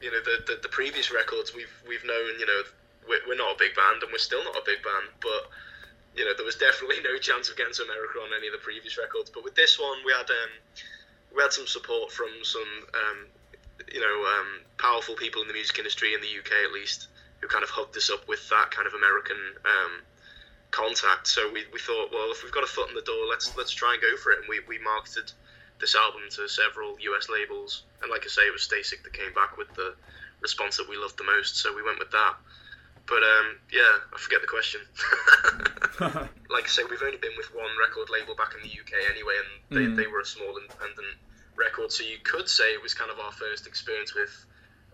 [0.00, 2.62] you know the, the, the previous records we've we've known you know
[3.08, 5.50] we're, we're not a big band and we're still not a big band but
[6.16, 8.64] you know there was definitely no chance of getting to America on any of the
[8.64, 9.30] previous records.
[9.30, 10.52] But with this one we had um,
[11.34, 13.18] we had some support from some um,
[13.92, 17.08] you know um, powerful people in the music industry in the UK at least
[17.40, 19.92] who kind of hooked us up with that kind of American um,
[20.70, 21.26] contact.
[21.26, 23.72] So we, we thought well if we've got a foot in the door let's let's
[23.72, 24.40] try and go for it.
[24.40, 25.32] And we, we marketed
[25.82, 29.12] this album to several US labels, and like I say, it was Stay Sick that
[29.12, 29.94] came back with the
[30.40, 32.34] response that we loved the most, so we went with that.
[33.06, 34.80] But um, yeah, I forget the question.
[36.50, 39.34] like I say, we've only been with one record label back in the UK anyway,
[39.42, 39.96] and they, mm.
[39.96, 41.18] they were a small independent
[41.56, 44.32] record, so you could say it was kind of our first experience with,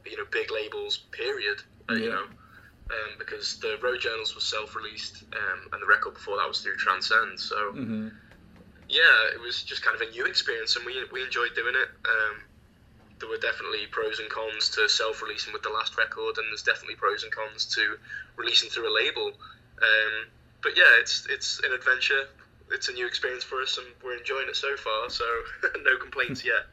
[0.06, 0.98] you know, big labels.
[1.12, 1.62] Period.
[1.90, 2.24] Uh, You know.
[2.88, 6.76] Um, because the Road Journals was self-released, um, and the record before that was through
[6.76, 7.38] Transcend.
[7.38, 8.08] So mm-hmm
[8.88, 11.88] yeah, it was just kind of a new experience, and we we enjoyed doing it.
[12.08, 12.40] Um,
[13.20, 16.96] there were definitely pros and cons to self-releasing with the last record, and there's definitely
[16.96, 17.96] pros and cons to
[18.36, 19.28] releasing through a label.
[19.82, 20.28] Um,
[20.62, 22.28] but yeah, it's it's an adventure.
[22.70, 25.10] It's a new experience for us, and we're enjoying it so far.
[25.10, 25.24] So
[25.84, 26.66] no complaints yet.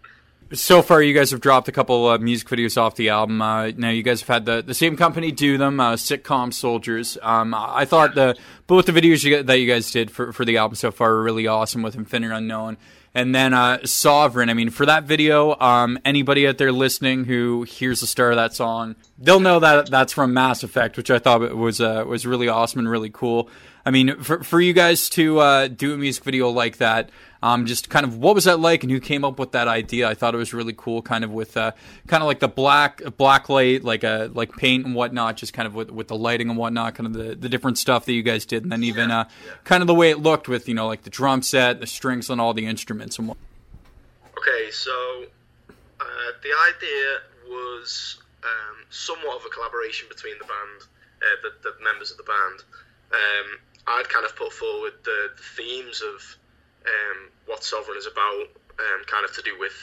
[0.53, 3.41] So far, you guys have dropped a couple uh, music videos off the album.
[3.41, 7.17] Uh, now, you guys have had the, the same company do them, uh, Sitcom Soldiers.
[7.23, 8.37] Um, I thought the
[8.67, 11.23] both the videos you, that you guys did for, for the album so far are
[11.23, 12.77] really awesome with Infinite Unknown.
[13.15, 14.49] And then uh, Sovereign.
[14.49, 18.37] I mean, for that video, um, anybody out there listening who hears the start of
[18.37, 22.25] that song, they'll know that that's from Mass Effect, which I thought was uh, was
[22.25, 23.49] really awesome and really cool.
[23.85, 27.09] I mean, for for you guys to uh, do a music video like that,
[27.45, 30.09] um, just kind of what was that like, and who came up with that idea?
[30.09, 31.73] I thought it was really cool, kind of with uh,
[32.07, 35.53] kind of like the black black light, like a uh, like paint and whatnot, just
[35.53, 38.13] kind of with with the lighting and whatnot, kind of the, the different stuff that
[38.13, 39.29] you guys did, and then even uh,
[39.63, 42.31] kind of the way it looked with you know like the drum set, the strings,
[42.31, 43.37] and all the instruments and what.
[44.39, 45.25] Okay, so
[45.99, 46.05] uh,
[46.41, 50.87] the idea was um, somewhat of a collaboration between the band,
[51.21, 52.63] uh, the, the members of the band.
[53.13, 56.37] Um, I'd kind of put forward the, the themes of
[56.85, 58.47] um, what Sovereign is about,
[58.79, 59.75] um, kind of to do with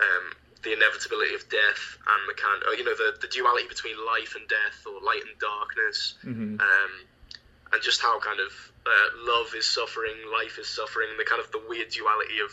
[0.00, 3.96] um, the inevitability of death and the kind of, you know, the, the duality between
[4.04, 6.60] life and death or light and darkness, mm-hmm.
[6.60, 6.92] Um,
[7.72, 8.52] and just how kind of
[8.86, 12.50] uh, love is suffering, life is suffering, the kind of the weird duality of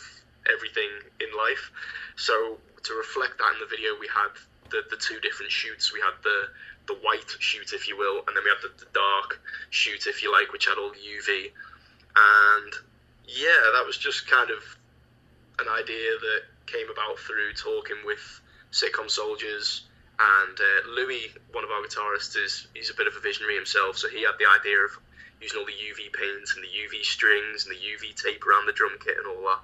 [0.52, 1.70] everything in life.
[2.16, 4.34] So to reflect that in the video, we had
[4.70, 5.92] the, the two different shoots.
[5.92, 6.50] We had the
[6.86, 10.22] the white shoot, if you will, and then we had the, the dark shoot, if
[10.22, 11.50] you like, which had all the UV.
[12.14, 12.72] And
[13.26, 14.62] yeah, that was just kind of
[15.58, 18.40] an idea that came about through talking with
[18.72, 19.86] sitcom soldiers.
[20.18, 23.98] And uh, Louis, one of our guitarists, is he's a bit of a visionary himself,
[23.98, 24.98] so he had the idea of
[25.40, 28.72] using all the UV paints and the UV strings and the UV tape around the
[28.72, 29.60] drum kit and all that.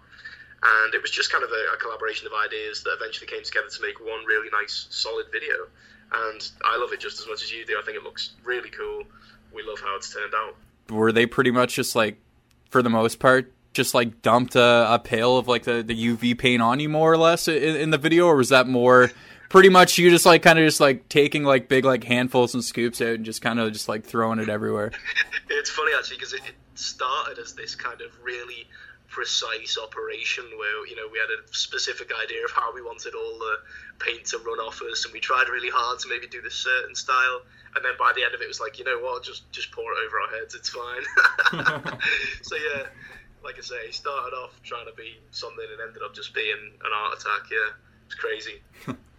[0.62, 3.68] And it was just kind of a, a collaboration of ideas that eventually came together
[3.68, 5.68] to make one really nice, solid video.
[6.12, 7.78] And I love it just as much as you do.
[7.78, 9.04] I think it looks really cool.
[9.54, 10.56] We love how it's turned out.
[10.90, 12.18] Were they pretty much just like,
[12.71, 16.39] for the most part, just like dumped a, a pail of like the, the UV
[16.39, 19.11] paint on you more or less in, in the video, or was that more
[19.49, 22.64] pretty much you just like kind of just like taking like big like handfuls and
[22.64, 24.93] scoops out and just kind of just like throwing it everywhere?
[25.51, 28.66] it's funny actually because it, it started as this kind of really
[29.09, 33.39] precise operation where you know we had a specific idea of how we wanted all
[33.39, 33.57] the
[34.01, 36.94] paint to run off us and we tried really hard to maybe do this certain
[36.94, 37.42] style
[37.76, 39.70] and then by the end of it, it was like you know what just just
[39.72, 41.05] pour it over our heads it's fine.
[42.42, 42.86] So yeah
[43.42, 46.90] like i say started off trying to be something and ended up just being an
[46.94, 47.72] art attack yeah.
[48.07, 48.62] It's crazy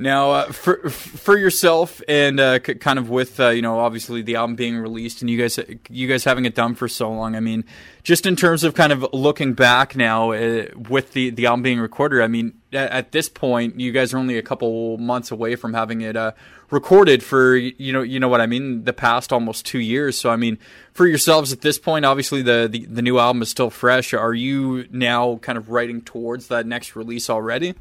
[0.00, 4.22] Now, uh, for for yourself and uh, c- kind of with uh, you know obviously
[4.22, 7.36] the album being released and you guys you guys having it done for so long,
[7.36, 7.66] I mean,
[8.02, 11.80] just in terms of kind of looking back now uh, with the the album being
[11.80, 15.54] recorded, I mean, at, at, this point you guys are only a couple months away
[15.54, 16.32] from having it uh,
[16.70, 20.16] recorded for you know you know what I mean the past almost two years.
[20.16, 20.56] So I mean,
[20.94, 24.14] for yourselves at this point, obviously the the, the new album is still fresh.
[24.14, 27.74] Are you now kind of writing towards that next release already?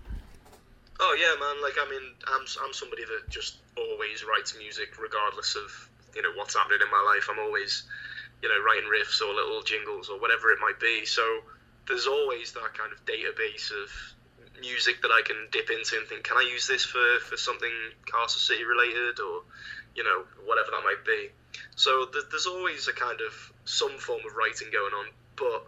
[0.99, 1.63] Oh yeah, man.
[1.63, 5.71] Like I mean, I'm I'm somebody that just always writes music regardless of
[6.15, 7.29] you know what's happening in my life.
[7.31, 7.83] I'm always
[8.43, 11.05] you know writing riffs or little jingles or whatever it might be.
[11.05, 11.23] So
[11.87, 13.87] there's always that kind of database of
[14.59, 17.71] music that I can dip into and think, can I use this for for something
[18.05, 19.47] Carcer City related or
[19.95, 21.31] you know whatever that might be.
[21.75, 23.31] So th- there's always a kind of
[23.63, 25.63] some form of writing going on, but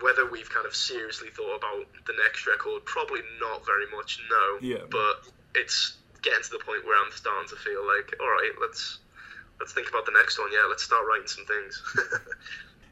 [0.00, 4.20] whether we've kind of seriously thought about the next record, probably not very much.
[4.30, 4.58] No.
[4.60, 4.84] Yeah.
[4.90, 8.98] But it's getting to the point where I'm starting to feel like, all right, let's
[9.60, 10.50] let's think about the next one.
[10.52, 11.82] Yeah, let's start writing some things.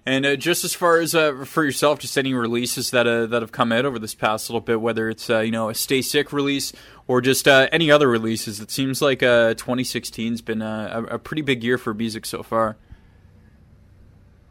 [0.09, 3.43] And uh, just as far as uh, for yourself, just any releases that uh, that
[3.43, 6.01] have come out over this past little bit, whether it's uh, you know a Stay
[6.01, 6.73] Sick release
[7.09, 11.65] or just uh, any other releases, it seems like 2016's been a, a, pretty big
[11.65, 12.77] year for music so far.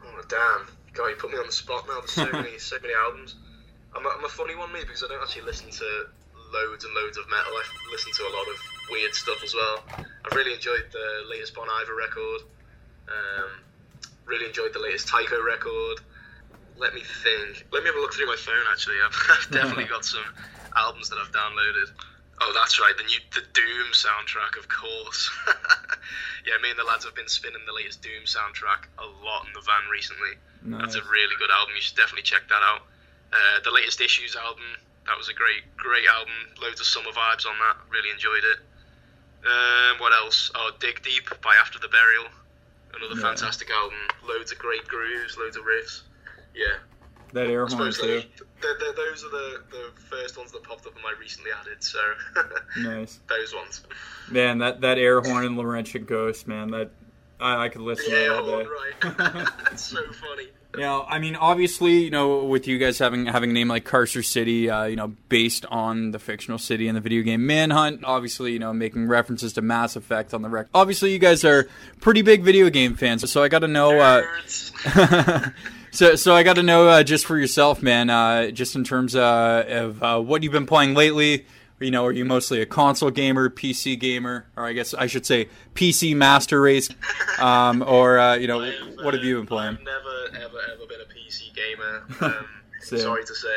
[0.04, 0.75] Oh damn!
[0.96, 2.00] God, you put me on the spot now.
[2.00, 3.36] There's so many, so many albums.
[3.94, 5.88] I'm a, I'm a funny one, me, because I don't actually listen to
[6.52, 7.52] loads and loads of metal.
[7.52, 8.56] I listen to a lot of
[8.90, 9.84] weird stuff as well.
[9.98, 12.40] I've really enjoyed the latest Bon Iver record.
[13.08, 13.50] Um,
[14.24, 16.00] really enjoyed the latest Tycho record.
[16.76, 17.66] Let me think.
[17.72, 18.64] Let me have a look through my phone.
[18.70, 20.24] Actually, I've, I've definitely got some
[20.76, 21.92] albums that I've downloaded.
[22.40, 22.92] Oh, that's right.
[22.96, 25.30] The new the Doom soundtrack, of course.
[26.46, 29.52] yeah, me and the lads have been spinning the latest Doom soundtrack a lot in
[29.54, 30.36] the van recently.
[30.62, 30.80] Nice.
[30.80, 31.74] That's a really good album.
[31.74, 32.82] You should definitely check that out.
[33.32, 34.64] Uh, the latest Issues album.
[35.06, 36.34] That was a great, great album.
[36.60, 37.76] Loads of summer vibes on that.
[37.88, 38.58] Really enjoyed it.
[39.46, 40.50] Um, what else?
[40.54, 42.26] Oh, Dig Deep by After the Burial.
[42.94, 43.22] Another yeah.
[43.22, 43.98] fantastic album.
[44.26, 46.02] Loads of great grooves, loads of riffs.
[46.54, 46.80] Yeah,
[47.32, 48.22] that air horn too.
[48.60, 51.82] those are the, the first ones that popped up in my recently added.
[51.82, 51.98] So
[52.78, 53.20] nice.
[53.28, 53.82] Those ones.
[54.30, 56.90] Man, that that air horn and Laurentian Ghost, man, that
[57.40, 58.66] I, I could listen the to all day.
[58.66, 59.14] Right.
[59.64, 60.48] That's so funny.
[60.76, 64.24] Yeah, I mean, obviously, you know, with you guys having having a name like Carcer
[64.24, 68.52] City, uh, you know, based on the fictional city in the video game Manhunt, obviously,
[68.52, 70.70] you know, making references to Mass Effect on the record.
[70.74, 71.66] Obviously, you guys are
[72.00, 73.98] pretty big video game fans, so I got to know.
[73.98, 74.22] Uh,
[75.96, 78.10] So, so I got to know uh, just for yourself, man.
[78.10, 81.46] Uh, just in terms uh, of uh, what you've been playing lately.
[81.80, 85.24] You know, are you mostly a console gamer, PC gamer, or I guess I should
[85.24, 86.90] say PC master race,
[87.38, 88.60] um, or uh, you know,
[89.02, 89.78] what have you been playing?
[89.78, 92.04] I've never, ever, ever been a PC gamer.
[92.20, 92.46] Um,
[92.82, 93.48] sorry to say,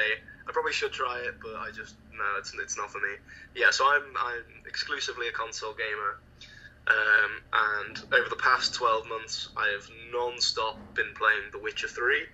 [0.48, 3.16] I probably should try it, but I just no, it's it's not for me.
[3.54, 6.20] Yeah, so I'm I'm exclusively a console gamer.
[6.90, 11.88] Um, and over the past 12 months, I have non stop been playing The Witcher
[11.88, 12.26] 3.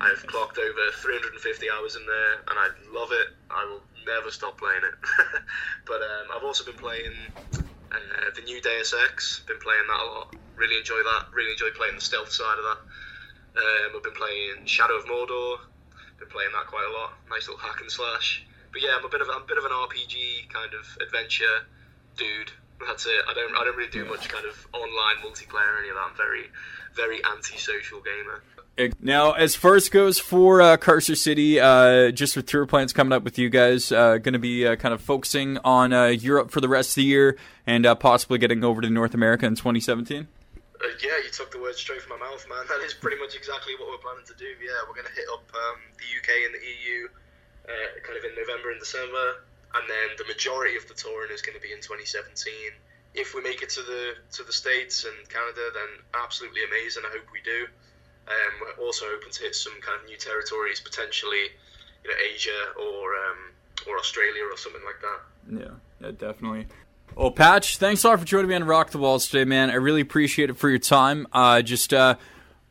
[0.00, 3.34] I've clocked over 350 hours in there, and I love it.
[3.50, 4.94] I will never stop playing it.
[5.86, 7.12] but um, I've also been playing
[7.90, 10.36] uh, the new Deus Ex, been playing that a lot.
[10.54, 11.26] Really enjoy that.
[11.34, 12.80] Really enjoy playing the stealth side of that.
[13.58, 15.58] Um, I've been playing Shadow of Mordor,
[16.18, 17.14] been playing that quite a lot.
[17.30, 18.46] Nice little hack and slash.
[18.72, 21.66] But yeah, I'm a bit of I'm a bit of an RPG kind of adventure
[22.16, 22.52] dude.
[22.86, 23.20] That's it.
[23.28, 26.10] I don't I don't really do much kind of online multiplayer or any of that.
[26.10, 26.46] I'm very
[26.94, 28.42] very anti-social gamer.
[29.02, 33.12] Now, as far as goes for uh, Carcer City, uh, just with tour plans coming
[33.12, 36.52] up with you guys, uh, going to be uh, kind of focusing on uh, Europe
[36.52, 39.56] for the rest of the year and uh, possibly getting over to North America in
[39.56, 40.28] 2017.
[40.78, 42.62] Uh, yeah, you took the words straight from my mouth, man.
[42.68, 44.46] That is pretty much exactly what we're planning to do.
[44.62, 47.08] Yeah, we're going to hit up um, the UK and the EU
[48.06, 49.42] kind of in November and December
[49.74, 52.52] and then the majority of the touring is going to be in 2017.
[53.14, 57.02] If we make it to the to the states and Canada, then absolutely amazing.
[57.06, 57.66] I hope we do.
[58.28, 61.48] Um, we're also hoping to hit some kind of new territories, potentially,
[62.04, 63.40] you know, Asia or um,
[63.88, 65.20] or Australia or something like that.
[65.64, 66.66] Yeah, yeah, definitely.
[67.16, 69.70] Well, Patch, thanks a lot for joining me on Rock the Walls today, man.
[69.70, 71.26] I really appreciate it for your time.
[71.32, 72.16] Uh, just uh,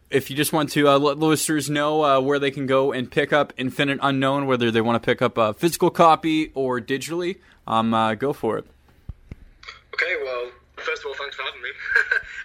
[0.10, 3.12] if you just want to uh, let listeners know uh, where they can go and
[3.12, 7.38] pick up Infinite Unknown, whether they want to pick up a physical copy or digitally,
[7.66, 8.66] um, uh, go for it.
[9.94, 11.70] Okay, well, first of all, thanks for having me.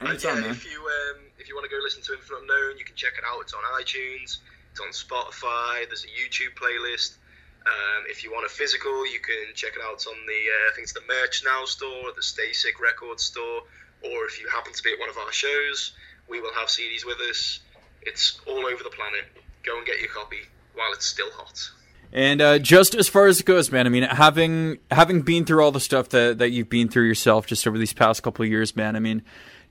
[0.01, 0.51] and Anytime, yeah, man.
[0.51, 3.13] if you um, if you want to go listen to Infinite Unknown, you can check
[3.19, 3.41] it out.
[3.43, 4.39] It's on iTunes,
[4.71, 5.87] it's on Spotify.
[5.87, 7.17] There's a YouTube playlist.
[7.65, 9.95] Um, if you want a physical, you can check it out.
[9.95, 13.23] It's on the uh, I think it's the Merch Now store, the Stay Sick Records
[13.23, 13.63] store,
[14.03, 15.93] or if you happen to be at one of our shows,
[16.33, 17.61] we will have CDs with us.
[18.01, 19.25] It's all over the planet.
[19.65, 20.39] Go and get your copy
[20.75, 21.71] while it's still hot.
[22.11, 25.63] And uh, just as far as it goes, man, I mean, having having been through
[25.63, 28.51] all the stuff that, that you've been through yourself just over these past couple of
[28.51, 29.23] years, man, I mean,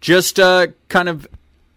[0.02, 1.28] just uh, kind of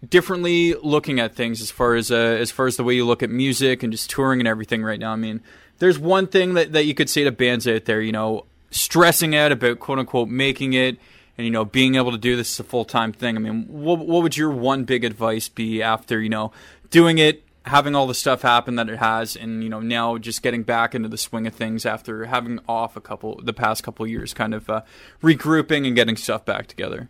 [0.07, 3.23] differently looking at things as far as uh, as far as the way you look
[3.23, 5.11] at music and just touring and everything right now.
[5.11, 5.41] I mean,
[5.79, 9.35] there's one thing that, that you could say to bands out there, you know, stressing
[9.35, 10.97] out about quote unquote making it
[11.37, 13.35] and you know being able to do this is a full time thing.
[13.35, 16.51] I mean, what what would your one big advice be after you know
[16.89, 20.41] doing it, having all the stuff happen that it has, and you know now just
[20.41, 24.05] getting back into the swing of things after having off a couple the past couple
[24.07, 24.81] years, kind of uh,
[25.21, 27.09] regrouping and getting stuff back together.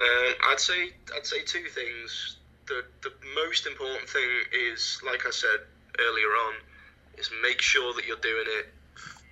[0.00, 2.36] Um, I'd say I'd say two things.
[2.66, 4.28] The the most important thing
[4.70, 5.60] is, like I said
[5.98, 6.54] earlier on,
[7.18, 8.72] is make sure that you're doing it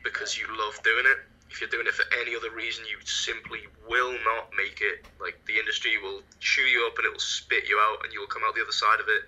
[0.05, 1.19] because you love doing it.
[1.51, 5.05] If you're doing it for any other reason, you simply will not make it.
[5.21, 8.31] Like the industry will chew you up and it will spit you out, and you'll
[8.31, 9.27] come out the other side of it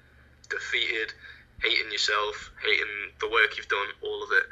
[0.52, 1.16] defeated,
[1.64, 4.44] hating yourself, hating the work you've done, all of it.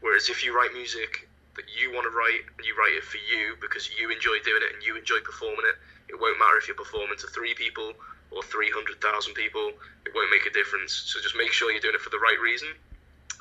[0.00, 3.18] Whereas if you write music that you want to write and you write it for
[3.18, 5.76] you because you enjoy doing it and you enjoy performing it,
[6.08, 7.92] it won't matter if you're performing to three people
[8.30, 8.94] or 300,000
[9.34, 9.72] people,
[10.06, 10.92] it won't make a difference.
[10.92, 12.68] So just make sure you're doing it for the right reason.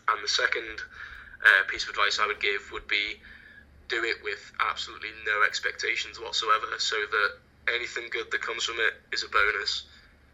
[0.09, 0.81] And the second
[1.43, 3.19] uh, piece of advice I would give would be
[3.87, 8.93] do it with absolutely no expectations whatsoever so that anything good that comes from it
[9.13, 9.83] is a bonus.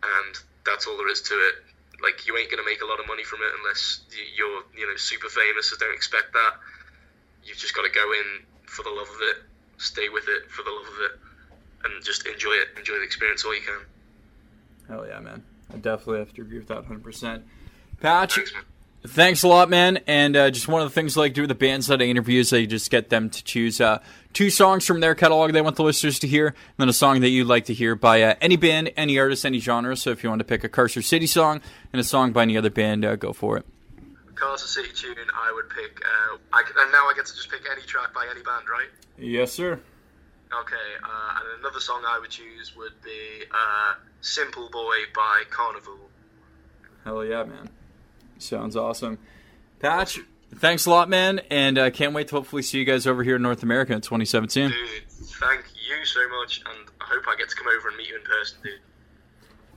[0.04, 0.36] And
[0.66, 1.56] that's all there is to it.
[2.02, 4.02] Like you ain't gonna make a lot of money from it unless
[4.36, 5.70] you're you know super famous.
[5.70, 6.54] So don't expect that.
[7.44, 9.38] You've just got to go in for the love of it,
[9.78, 11.12] stay with it for the love of it,
[11.84, 12.70] and just enjoy it.
[12.78, 13.80] Enjoy the experience all you can.
[14.88, 15.44] Hell yeah, man!
[15.74, 17.04] I definitely have to agree with that 100.
[17.04, 17.44] percent
[18.02, 18.54] Patch, Thanks.
[19.06, 20.00] Thanks a lot, man.
[20.08, 22.02] And uh, just one of the things I like to do with the bands that
[22.02, 24.02] I interview is I just get them to choose uh,
[24.32, 27.20] two songs from their catalog they want the listeners to hear, and then a song
[27.20, 29.98] that you'd like to hear by uh, any band, any artist, any genre.
[29.98, 31.60] So if you want to pick a Carcer City song
[31.92, 33.66] and a song by any other band, uh, go for it.
[34.36, 35.16] Carcer City tune.
[35.36, 36.02] I would pick.
[36.02, 38.88] Uh, I, and now I get to just pick any track by any band, right?
[39.18, 39.82] Yes, sir.
[40.62, 40.76] Okay.
[41.04, 46.08] Uh, and another song I would choose would be uh, "Simple Boy" by Karnivool.
[47.04, 47.70] Hell yeah, man.
[48.44, 49.18] Sounds awesome.
[49.80, 50.20] Patch,
[50.56, 51.40] thanks a lot, man.
[51.50, 54.02] And uh, can't wait to hopefully see you guys over here in North America in
[54.02, 54.70] 2017.
[54.70, 54.78] Dude,
[55.08, 58.18] thank you so much, and I hope I get to come over and meet you
[58.18, 58.74] in person, dude.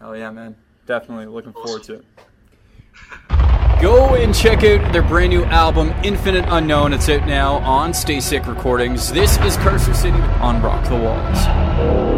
[0.00, 0.56] Hell yeah, man.
[0.86, 2.04] Definitely looking forward to it.
[3.80, 6.94] Go and check out their brand new album, Infinite Unknown.
[6.94, 9.12] It's out now on Stay Sick Recordings.
[9.12, 12.15] This is Carcer City on Rock the Walls.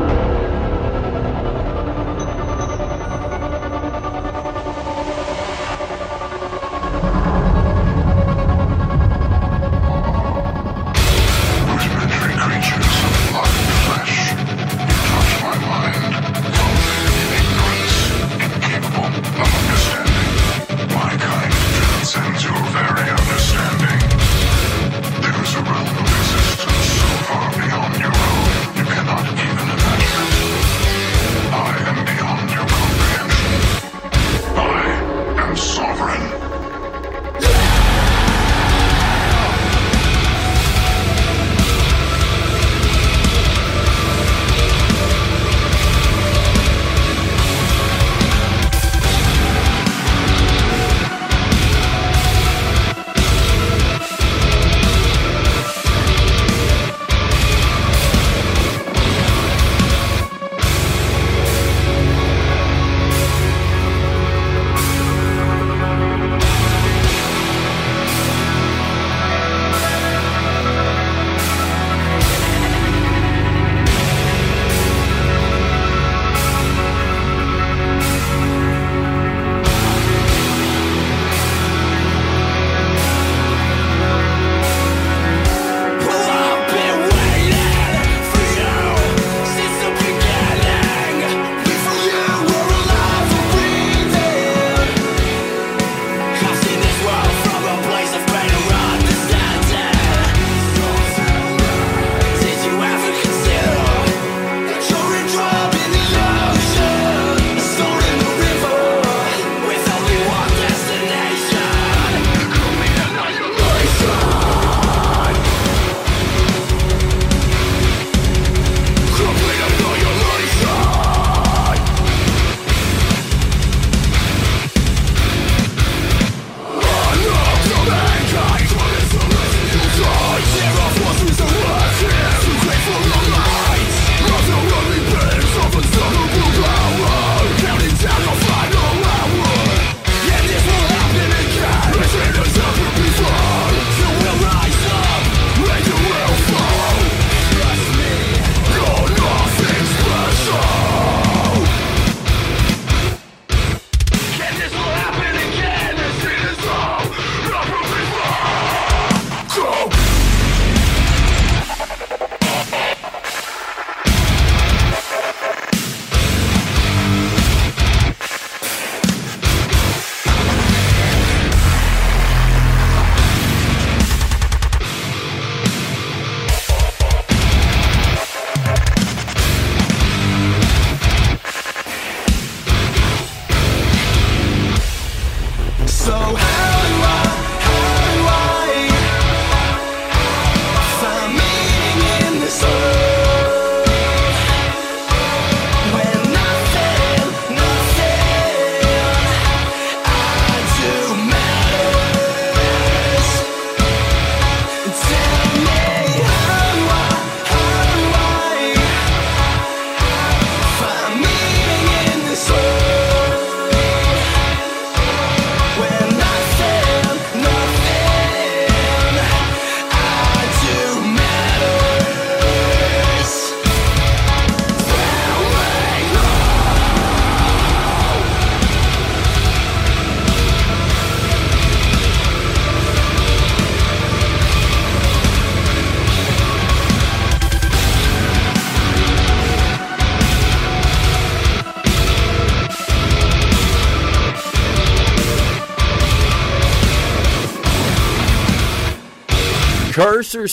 [186.08, 186.77] So how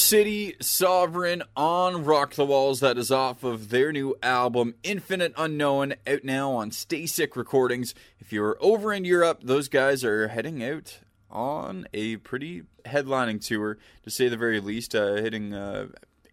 [0.05, 2.79] City Sovereign on Rock the Walls.
[2.79, 7.95] That is off of their new album, Infinite Unknown, out now on Stay Sick Recordings.
[8.19, 10.99] If you're over in Europe, those guys are heading out
[11.31, 15.87] on a pretty headlining tour, to say the very least, uh, hitting uh,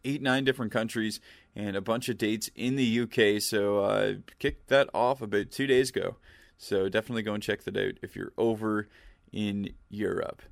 [0.05, 1.19] eight, nine different countries
[1.57, 3.41] and a bunch of dates in the UK.
[3.41, 6.17] So, uh, kicked that off about two days ago.
[6.59, 8.91] So, definitely go and check that out if you're over
[9.33, 10.43] in Europe.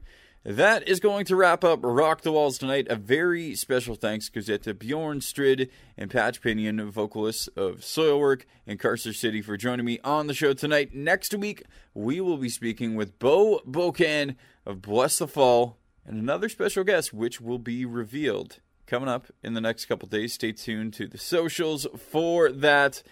[0.43, 2.87] That is going to wrap up Rock the Walls tonight.
[2.89, 5.69] A very special thanks goes out to Bjorn Strid
[5.99, 10.55] and Patch Pinion, vocalists of Soilwork and Carcer City, for joining me on the show
[10.55, 10.95] tonight.
[10.95, 15.75] Next week, we will be speaking with Beau Bokan of Blessthefall
[16.07, 20.33] and another special guest, which will be revealed coming up in the next couple days.
[20.33, 23.03] Stay tuned to the socials for that.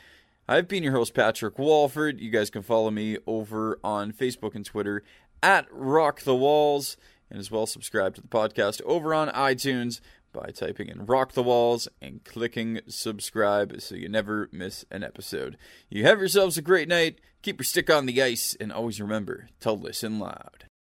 [0.49, 2.21] I've been your host, Patrick Walford.
[2.21, 5.03] You guys can follow me over on Facebook and Twitter
[5.43, 6.97] at Rock the Walls,
[7.31, 10.01] and as well subscribe to the podcast over on iTunes
[10.33, 15.57] by typing in Rock the Walls and clicking subscribe so you never miss an episode.
[15.89, 17.21] You have yourselves a great night.
[17.43, 20.68] Keep your stick on the ice, and always remember to listen loud.